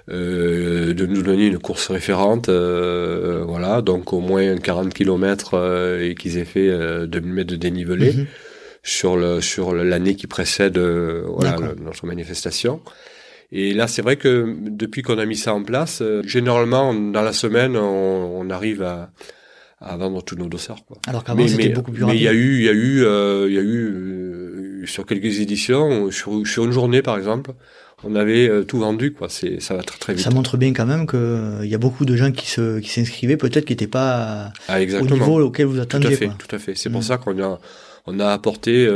[0.09, 6.15] euh, de nous donner une course référente, euh, voilà, donc au moins 40 km et
[6.15, 6.71] qu'ils aient fait
[7.07, 9.41] 2000 mètres de dénivelé mhm.
[9.41, 12.81] sur l'année qui précède voilà, notre manifestation.
[13.51, 17.21] Et là, c'est vrai que depuis qu'on a mis ça en place, euh, généralement, dans
[17.21, 19.09] la semaine, on, on arrive à,
[19.79, 20.83] à, vendre tous nos dossards.
[20.85, 20.97] Quoi.
[21.07, 22.15] Alors qu'avant, c'était beaucoup plus rapide.
[22.15, 24.85] Mais il y a eu, il y a eu, euh, il y a eu euh,
[24.85, 27.51] sur quelques éditions, sur, sur une journée par exemple,
[28.03, 29.13] on avait tout vendu.
[29.13, 29.29] Quoi.
[29.29, 30.23] C'est, ça va très très vite.
[30.23, 32.89] Ça montre bien quand même que il y a beaucoup de gens qui se, qui
[32.89, 36.09] s'inscrivaient, peut-être qui n'étaient pas ah, au niveau auquel vous attendiez.
[36.09, 36.35] Tout à fait, quoi.
[36.37, 36.75] tout à fait.
[36.75, 37.03] C'est pour mm.
[37.03, 37.59] ça qu'on a,
[38.05, 38.87] on a apporté,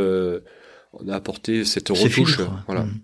[0.93, 2.41] on a apporté cette retouche.
[2.67, 2.83] voilà.
[2.83, 2.99] Mm.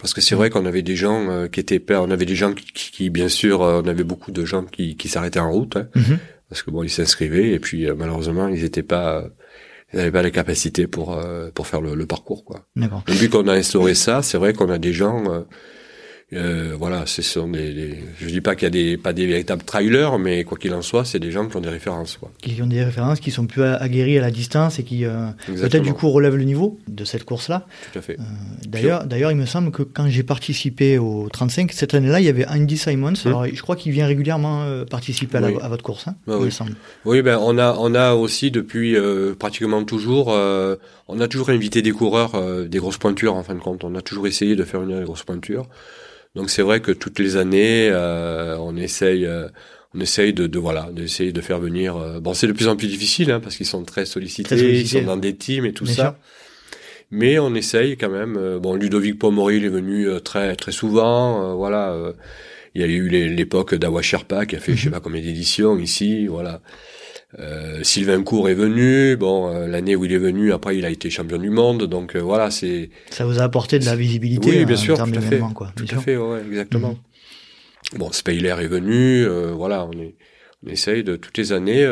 [0.00, 2.52] Parce que c'est vrai qu'on avait des gens euh, qui étaient on avait des gens
[2.52, 5.76] qui, qui, bien sûr, euh, on avait beaucoup de gens qui, qui s'arrêtaient en route,
[5.76, 6.18] hein, mhm.
[6.48, 9.24] parce que bon, ils s'inscrivaient et puis euh, malheureusement, ils étaient pas,
[9.92, 11.18] ils n'avaient pas les capacités pour
[11.54, 12.66] pour faire le, le parcours, quoi.
[12.76, 13.02] D'accord.
[13.06, 15.44] Depuis qu'on a instauré ça, c'est vrai qu'on a des gens
[16.34, 19.64] euh, voilà, ce sont des, je dis pas qu'il y a des pas des véritables
[19.64, 22.16] trailers, mais quoi qu'il en soit, c'est des gens qui ont des références.
[22.16, 22.30] Quoi.
[22.40, 25.82] Qui ont des références, qui sont plus aguerris à la distance et qui euh, peut-être
[25.82, 27.66] du coup relèvent le niveau de cette course-là.
[27.92, 28.18] Tout à fait.
[28.18, 28.22] Euh,
[28.66, 32.30] d'ailleurs, d'ailleurs, il me semble que quand j'ai participé au 35 cette année-là, il y
[32.30, 33.08] avait Andy Simons.
[33.08, 33.14] Hum.
[33.26, 36.08] Alors, je crois qu'il vient régulièrement euh, participer à, à, votre course.
[36.08, 36.48] Hein, bah oui.
[37.04, 38.96] oui, ben on a on a aussi depuis
[39.38, 42.32] pratiquement toujours, on a toujours invité des coureurs,
[42.66, 43.84] des grosses pointures en fin de compte.
[43.84, 45.66] On a toujours essayé de faire une grosse pointure.
[46.34, 49.48] Donc c'est vrai que toutes les années, euh, on essaye, euh,
[49.94, 51.96] on essaye de, de voilà, d'essayer de faire venir.
[51.96, 54.88] Euh, bon, c'est de plus en plus difficile hein, parce qu'ils sont très sollicités, ils
[54.88, 56.18] sont dans des teams et tout ça.
[57.10, 58.58] Mais on essaye quand même.
[58.58, 61.54] bon, Ludovic Pomori il est venu très très souvent.
[61.56, 61.94] voilà.
[62.74, 65.78] il y a eu l'époque d'Awa Sherpa qui a fait je sais pas combien d'éditions
[65.78, 66.26] ici.
[66.26, 66.62] Voilà.
[67.38, 69.16] Euh, Sylvain Cour est venu.
[69.16, 71.84] Bon, euh, l'année où il est venu, après il a été champion du monde.
[71.84, 72.90] Donc euh, voilà, c'est.
[73.10, 74.50] Ça vous a apporté de la visibilité.
[74.50, 75.40] Oui, bien sûr, tout à fait.
[75.54, 76.90] Quoi, tout à fait, ouais, exactement.
[77.92, 77.98] Mhm.
[77.98, 79.26] Bon, Spailer est venu.
[79.52, 80.14] voilà, on est,
[80.64, 81.86] on essaye de toutes les années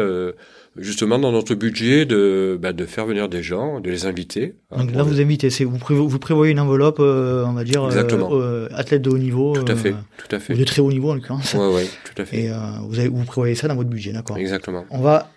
[0.77, 4.55] justement dans notre budget de, bah, de faire venir des gens, de les inviter.
[4.71, 7.65] Hein, Donc là, vous invitez, c'est vous, prévoyez, vous prévoyez une enveloppe, euh, on va
[7.65, 8.31] dire, Exactement.
[8.33, 9.53] Euh, athlète de haut niveau.
[9.53, 10.55] Tout à fait, euh, tout à fait.
[10.55, 11.55] Ou de très haut niveau en l'occurrence.
[11.55, 12.45] Ouais, ouais, tout à fait.
[12.45, 12.53] Et
[12.87, 14.85] vous, avez, vous prévoyez ça dans votre budget, d'accord Exactement.
[14.91, 15.31] On va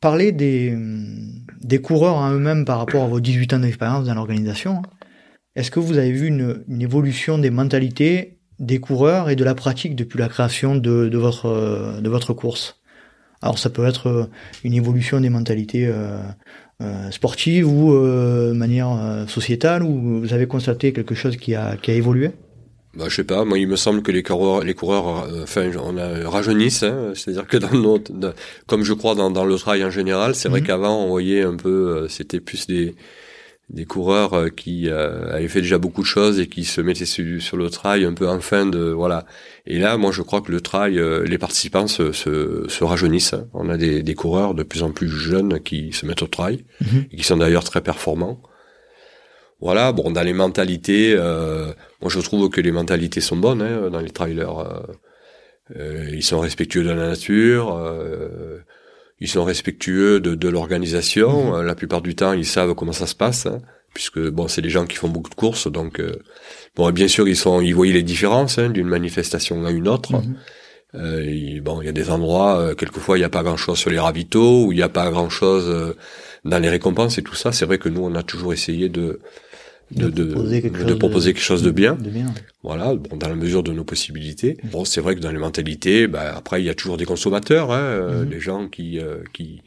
[0.00, 0.76] parler des,
[1.60, 4.82] des coureurs en eux-mêmes par rapport à vos 18 ans d'expérience dans l'organisation.
[5.56, 9.56] Est-ce que vous avez vu une, une, évolution des mentalités des coureurs et de la
[9.56, 12.77] pratique depuis la création de, de votre, de votre course?
[13.42, 14.28] Alors ça peut être
[14.64, 16.18] une évolution des mentalités euh,
[16.80, 21.54] euh, sportives ou euh, de manière euh, sociétale, ou vous avez constaté quelque chose qui
[21.54, 22.30] a, qui a évolué?
[22.94, 25.70] Bah, je sais pas, moi il me semble que les coureurs, les coureurs, euh, enfin
[25.82, 28.12] on a rajeunissent, hein, c'est-à-dire que dans notre,
[28.66, 30.66] comme je crois dans, dans le trail en général, c'est vrai mhm.
[30.66, 32.94] qu'avant on voyait un peu, euh, c'était plus des
[33.70, 37.40] des coureurs euh, qui avaient fait déjà beaucoup de choses et qui se mettaient sur,
[37.42, 39.26] sur, le trail un peu en fin de voilà.
[39.66, 43.34] Et là, moi je crois que le trail, les participants se, se, se rajeunissent.
[43.34, 43.48] Hein.
[43.52, 46.64] On a des, des, coureurs de plus en plus jeunes qui se mettent au trail
[46.80, 47.04] mhm.
[47.12, 48.40] et qui sont d'ailleurs très performants.
[49.60, 53.90] Voilà, bon, dans les mentalités, euh, moi je trouve que les mentalités sont bonnes hein,
[53.90, 54.58] dans les trailers.
[54.58, 54.82] Euh,
[55.76, 58.58] euh, ils sont respectueux de la nature, euh,
[59.20, 61.56] ils sont respectueux de, de l'organisation.
[61.56, 61.66] Mhm.
[61.66, 63.60] La plupart du temps, ils savent comment ça se passe, hein,
[63.94, 66.02] puisque bon, c'est des gens qui font beaucoup de courses, donc
[66.76, 70.12] bon, bien sûr, ils sont, ils voient les différences hein, d'une manifestation à une autre.
[70.12, 70.36] Mhm.
[70.94, 73.98] Euh, bon, il y a des endroits, quelquefois, il n'y a pas grand-chose sur les
[73.98, 75.94] ravitaux, ou il n'y a pas grand-chose
[76.44, 77.52] dans les récompenses et tout ça.
[77.52, 79.20] C'est vrai que nous, on a toujours essayé de
[79.90, 81.96] de, de, proposer, quelque, de chose proposer quelque chose de bien.
[82.62, 84.58] Voilà, bon, dans la mesure de nos possibilités.
[84.64, 87.72] Bon, c'est vrai que dans les mentalités, bah, après, il y a toujours des consommateurs,
[87.72, 88.28] hein, euh, mhm.
[88.28, 89.62] des gens qui, euh, qui,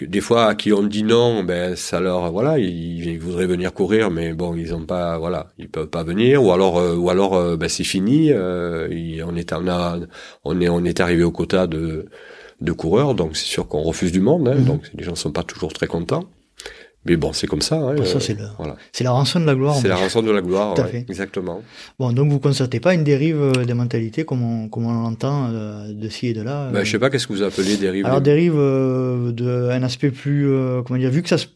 [0.00, 4.10] des fois, à qui on dit non, ben, ça leur, voilà, ils, voudraient venir courir,
[4.10, 7.56] mais bon, ils ont pas, voilà, ils peuvent pas venir, ou alors, euh, ou alors,
[7.56, 9.98] ben, c'est fini, on est, on a,
[10.44, 12.06] on est, on est arrivé au quota de,
[12.60, 14.64] de coureurs, donc c'est sûr qu'on refuse du monde, hein, mhm.
[14.64, 16.28] donc les gens sont pas toujours très contents.
[17.04, 17.76] Mais bon, c'est comme ça.
[17.76, 18.76] Hein, ça, c'est voilà.
[19.00, 19.74] la rançon de la gloire.
[19.74, 21.62] C'est la rançon de la gloire, ouais, exactement.
[21.98, 25.48] Bon, donc vous constatez pas une dérive euh, des mentalités comme on, comme on l'entend
[25.50, 26.70] euh, de ci et de là.
[26.70, 26.84] Ben, euh...
[26.84, 30.82] je sais pas, qu'est-ce que vous appelez dérive Alors dérive euh, d'un aspect plus, euh,
[30.82, 31.46] comment dire, vu que ça se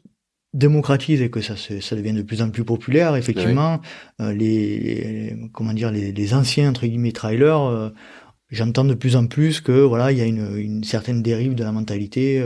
[0.53, 3.81] démocratise et que ça, ça devient de plus en plus populaire, effectivement,
[4.19, 7.93] les, les, comment dire, les, les, anciens entre guillemets trailers.
[8.49, 11.63] J'entends de plus en plus que voilà, il y a une, une certaine dérive de
[11.63, 12.43] la mentalité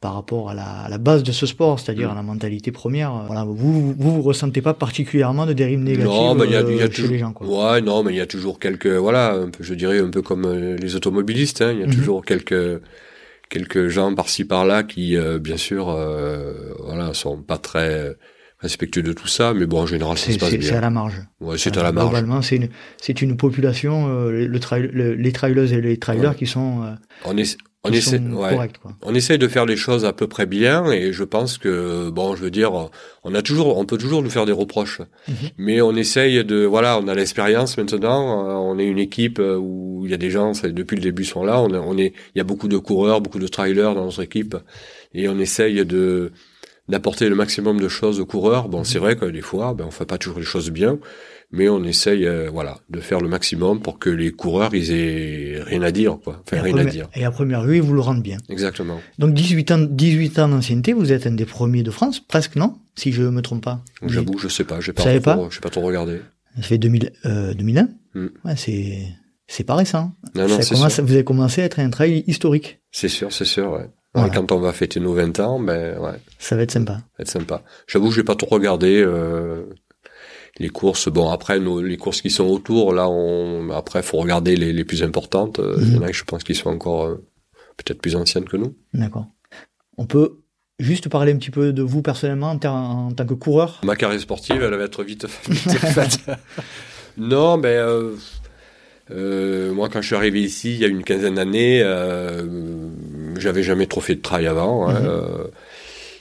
[0.00, 2.12] par rapport à la, à la, base de ce sport, c'est-à-dire mm.
[2.12, 3.24] à la mentalité première.
[3.26, 6.80] Voilà, vous, vous vous ressentez pas particulièrement de dérives négatives non, mais y a, y
[6.80, 7.32] a euh, chez les gens.
[7.32, 7.46] Quoi.
[7.48, 10.22] Ouais, non, mais il y a toujours quelques, voilà, un peu, je dirais un peu
[10.22, 11.62] comme euh, les automobilistes.
[11.62, 11.96] Hein, il y a mm-hmm.
[11.96, 12.80] toujours quelques
[13.48, 16.52] quelques gens par-ci par-là qui, euh, bien sûr, euh,
[16.84, 18.14] voilà, sont pas très
[18.60, 20.68] respectueux de tout ça, mais bon, en général, ça se passe bien.
[20.68, 21.22] C'est à la marge.
[21.40, 22.10] Ouais, c'est à la marge.
[22.10, 22.68] Globalement, c'est une,
[23.00, 26.94] c'est une population, le, le, les trailers et les trailers qui sont.
[27.24, 28.70] on est, on essaie, ouais.
[29.02, 32.34] on essaie de faire les choses à peu près bien et je pense que bon,
[32.34, 32.72] je veux dire,
[33.22, 35.34] on a toujours, on peut toujours nous faire des reproches, mhm.
[35.58, 39.56] mais on essaye de, voilà, on a l'expérience maintenant, euh, on est une équipe euh,
[39.56, 42.38] où il y a des gens, depuis le début sont là, on, on est, il
[42.38, 44.56] y a beaucoup de coureurs, beaucoup de trailers dans notre équipe
[45.14, 46.32] et on essaye de
[46.88, 48.70] d'apporter le maximum de choses aux coureurs.
[48.70, 49.04] Bon, c'est mhm.
[49.04, 50.98] vrai que des fois, ben, on fait pas toujours les choses bien,
[51.50, 55.62] mais on essaye, euh, voilà, de faire le maximum pour que les coureurs, ils aient
[55.62, 56.42] rien à dire, quoi.
[56.44, 57.08] Enfin, rien à dire.
[57.14, 58.36] Et à première vue, ils vous le rendent bien.
[58.48, 59.00] Exactement.
[59.18, 62.76] Donc, 18 ans, 18 ans d'ancienneté, vous êtes un des premiers de France, presque, non?
[62.96, 63.80] Si je me trompe pas.
[64.06, 66.20] J'avoue, je sais pas, j'ai pas, trop, pas, j'ai pas trop regardé.
[66.56, 67.88] Ça fait 2000, euh, 2001?
[68.14, 68.26] Hmm.
[68.44, 69.06] Ouais, c'est,
[69.46, 70.12] c'est pas récent.
[70.34, 72.80] Non, non, ça commence, vous avez commencé à être un trail historique.
[72.90, 73.88] C'est sûr, c'est sûr, ouais.
[74.16, 76.14] Et quand on va fêter nos 20 ans, ben ouais.
[76.38, 76.94] Ça va être sympa.
[76.94, 77.62] Ça va être sympa.
[77.86, 79.64] J'avoue, j'ai pas trop regardé euh,
[80.58, 81.08] les courses.
[81.08, 84.84] Bon, après nos, les courses qui sont autour, là, on après faut regarder les, les
[84.84, 85.58] plus importantes.
[85.58, 87.24] Euh, il y en a, je pense, qui sont encore euh,
[87.76, 88.74] peut-être plus anciennes que nous.
[88.94, 89.26] D'accord.
[89.96, 90.38] On peut
[90.78, 93.80] juste parler un petit peu de vous personnellement en, en tant que coureur?
[93.84, 96.20] Ma carrière sportive, elle va être vite, vite faite.
[97.16, 98.16] non, mais ben,
[99.10, 101.82] euh, moi, quand je suis arrivé ici, il y a une quinzaine d'années,
[103.38, 104.88] j'avais jamais trop fait de trail avant.
[104.88, 105.02] Hein,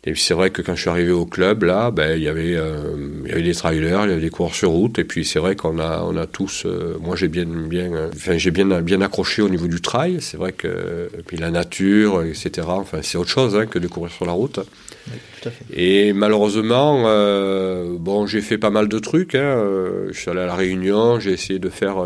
[0.08, 2.28] euh, et c'est vrai que quand je suis arrivé au club, là, ben, il y
[2.28, 5.04] avait, euh, il y avait des trailers, il y avait des coureurs sur route, et
[5.04, 8.52] puis c'est vrai qu'on a, on a tous, euh, moi j'ai bien, bien, enfin j'ai
[8.52, 10.18] bien, bien accroché au niveau du trail.
[10.22, 12.68] C'est vrai que, et puis la nature, etc.
[12.70, 14.60] Enfin, c'est autre chose hein, que de courir sur la route.
[15.42, 15.66] tout à fait.
[15.74, 19.36] Et malheureusement, euh, bon, j'ai fait pas mal de trucs.
[19.36, 19.64] Hein,
[20.12, 21.98] je suis allé à la Réunion, j'ai essayé de faire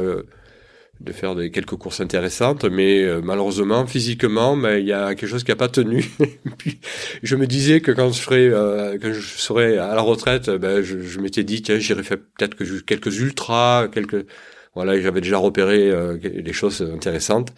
[1.04, 5.30] de faire des, quelques courses intéressantes, mais euh, malheureusement, physiquement, ben, il y a quelque
[5.30, 6.06] chose qui n'a pas tenu.
[6.58, 6.80] Puis,
[7.24, 10.82] je me disais que quand je serais, euh, quand je serais à la retraite, ben,
[10.84, 14.26] je, je m'étais dit, tiens, j'irais faire peut-être que quelques ultras, quelques,
[14.74, 17.52] voilà, j'avais déjà repéré euh, des choses intéressantes.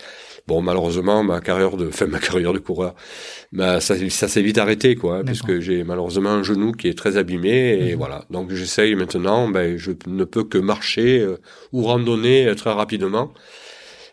[0.48, 2.96] Bon, malheureusement, ma carrière de, enfin, ma carrière de coureur,
[3.52, 7.18] bah, ça, ça s'est vite arrêté, quoi, puisque j'ai malheureusement un genou qui est très
[7.18, 7.98] abîmé, et mhm.
[7.98, 8.26] voilà.
[8.32, 11.38] Donc, j'essaye maintenant, ben, je ne peux que marcher euh,
[11.72, 13.32] ou randonner euh, très rapidement.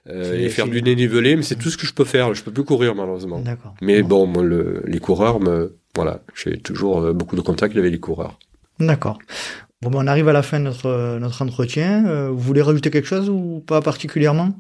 [0.06, 2.34] et faire du dénivelé, mais c'est tout ce que je peux faire.
[2.34, 3.42] Je peux plus courir malheureusement.
[3.80, 8.00] Mais bon, moi, le, les coureurs me, voilà, j'ai toujours beaucoup de contacts avec les
[8.00, 8.38] coureurs.
[8.80, 9.18] D'accord.
[9.82, 12.30] Bon, ben, on arrive à la fin de notre, notre entretien.
[12.30, 14.54] vous voulez rajouter quelque chose ou pas particulièrement?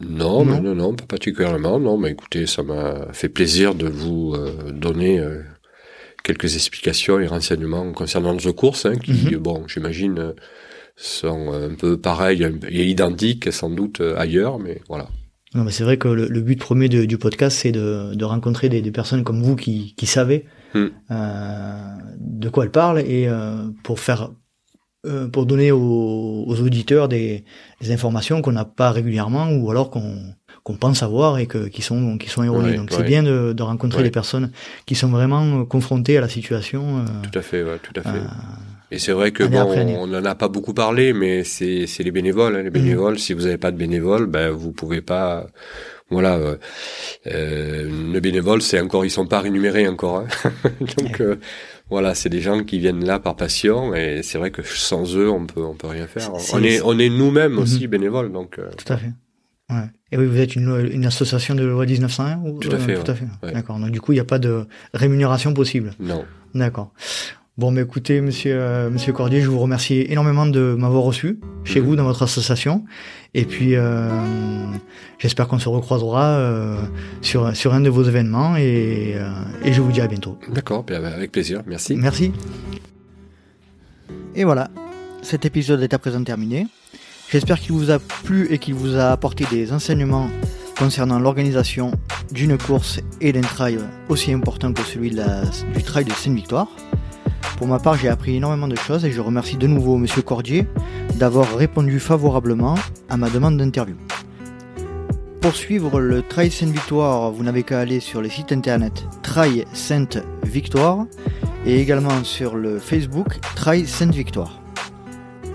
[0.00, 1.78] Non, non, non, non, pas particulièrement.
[1.78, 4.34] Non, mais écoutez, ça m'a fait plaisir de vous
[4.72, 5.22] donner
[6.24, 9.36] quelques explications et renseignements concernant nos courses, hein, qui, mhm.
[9.36, 10.32] bon, j'imagine, euh,
[10.96, 15.08] sont un peu pareils et identiques sans doute euh, ailleurs, mais voilà.
[15.54, 18.82] Non, mais c'est vrai que le, but premier du podcast, c'est de, de, rencontrer des,
[18.82, 20.86] des, personnes comme vous qui, qui savez hmm.
[21.10, 24.30] euh, de quoi elles parlent et euh, pour faire
[25.06, 27.44] euh, pour donner aux, aux auditeurs des,
[27.80, 31.82] des informations qu'on n'a pas régulièrement ou alors qu'on qu'on pense avoir et que, qui
[31.82, 32.76] sont qui sont erronés.
[32.76, 34.50] Donc c'est bien de, de rencontrer des personnes
[34.86, 37.00] qui sont vraiment confrontées à la situation.
[37.00, 38.18] Euh, tout à fait, ouais, tout à fait.
[38.18, 38.24] Euh,
[38.94, 39.64] et c'est vrai que bon,
[39.98, 42.54] on n'en a pas beaucoup parlé, mais c'est c'est les bénévoles.
[42.54, 42.70] Hein, les mhm.
[42.70, 45.46] bénévoles, si vous n'avez pas de bénévoles, ben vous pouvez pas.
[46.10, 46.38] Voilà,
[47.26, 50.18] euh, les bénévoles, c'est encore, ils sont pas rémunérés encore.
[50.18, 50.50] Hein.
[50.98, 51.22] Donc
[51.90, 55.28] voilà, c'est des gens qui viennent là par passion, et c'est vrai que sans eux,
[55.28, 56.30] on peut on peut rien faire.
[56.52, 57.58] on est on est nous-mêmes mhm.
[57.58, 58.60] aussi bénévoles, donc.
[58.76, 59.12] Tout à fait.
[59.70, 59.88] Ouais.
[60.12, 63.02] Et oui, vous êtes une, une association de loi 1901 ou, Tout à fait.
[63.02, 63.26] tout à fait.
[63.42, 63.80] D'accord.
[63.80, 65.94] Donc du coup, il n'y a pas de rémunération possible.
[65.98, 66.24] Non.
[66.54, 66.92] D'accord.
[67.56, 71.80] Bon, mais écoutez, monsieur, euh, monsieur Cordier, je vous remercie énormément de m'avoir reçu chez
[71.80, 71.86] mhm.
[71.86, 72.84] vous dans votre association.
[73.32, 74.08] Et puis, euh,
[75.18, 76.82] j'espère qu'on se recroisera euh,
[77.22, 79.30] sur, sur un de vos événements et, euh,
[79.64, 80.36] et je vous dis à bientôt.
[80.52, 81.62] D'accord, avec plaisir.
[81.64, 81.94] Merci.
[81.94, 82.32] Merci.
[84.34, 84.68] Et voilà,
[85.22, 86.66] cet épisode est à présent terminé.
[87.30, 90.28] J'espère qu'il vous a plu et qu'il vous a apporté des enseignements
[90.76, 91.92] concernant l'organisation
[92.32, 93.78] d'une course et d'un trail
[94.08, 96.66] aussi important que celui du trail de Sainte-Victoire.
[97.56, 100.66] Pour ma part, j'ai appris énormément de choses et je remercie de nouveau Monsieur Cordier
[101.16, 102.74] d'avoir répondu favorablement
[103.08, 103.96] à ma demande d'interview.
[105.40, 111.06] Pour suivre le Trail Sainte-Victoire, vous n'avez qu'à aller sur le site internet Trail Sainte-Victoire
[111.66, 114.60] et également sur le Facebook Trail Sainte-Victoire.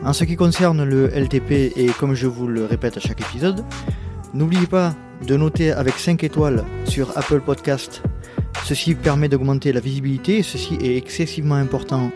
[0.04, 3.66] En ce qui concerne le LTP, et comme je vous le répète à chaque épisode,
[4.34, 4.94] n'oubliez pas
[5.28, 8.02] de noter avec 5 étoiles sur Apple Podcast.
[8.66, 12.12] Ceci permet d'augmenter la visibilité et ceci est excessivement important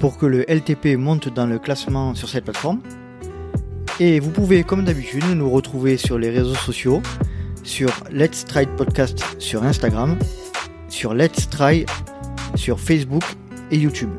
[0.00, 2.80] pour que le LTP monte dans le classement sur cette plateforme.
[4.00, 7.02] Et vous pouvez, comme d'habitude, nous retrouver sur les réseaux sociaux,
[7.62, 10.18] sur Let's Try Podcast sur Instagram,
[10.88, 11.86] sur Let's Try
[12.54, 13.22] sur Facebook
[13.70, 14.10] et YouTube.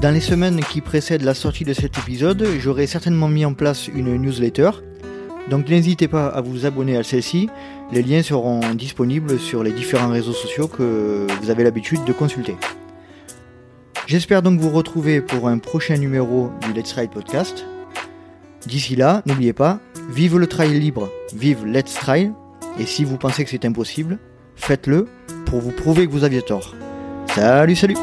[0.00, 3.88] Dans les semaines qui précèdent la sortie de cet épisode, j'aurai certainement mis en place
[3.88, 4.70] une newsletter.
[5.50, 7.48] Donc n'hésitez pas à vous abonner à celle-ci.
[7.92, 12.56] Les liens seront disponibles sur les différents réseaux sociaux que vous avez l'habitude de consulter.
[14.06, 17.64] J'espère donc vous retrouver pour un prochain numéro du Let's Ride Podcast.
[18.66, 19.78] D'ici là, n'oubliez pas,
[20.10, 22.32] vive le trail libre, vive Let's Trail,
[22.78, 24.18] et si vous pensez que c'est impossible,
[24.56, 25.06] faites-le
[25.44, 26.74] pour vous prouver que vous aviez tort.
[27.28, 27.96] Salut, salut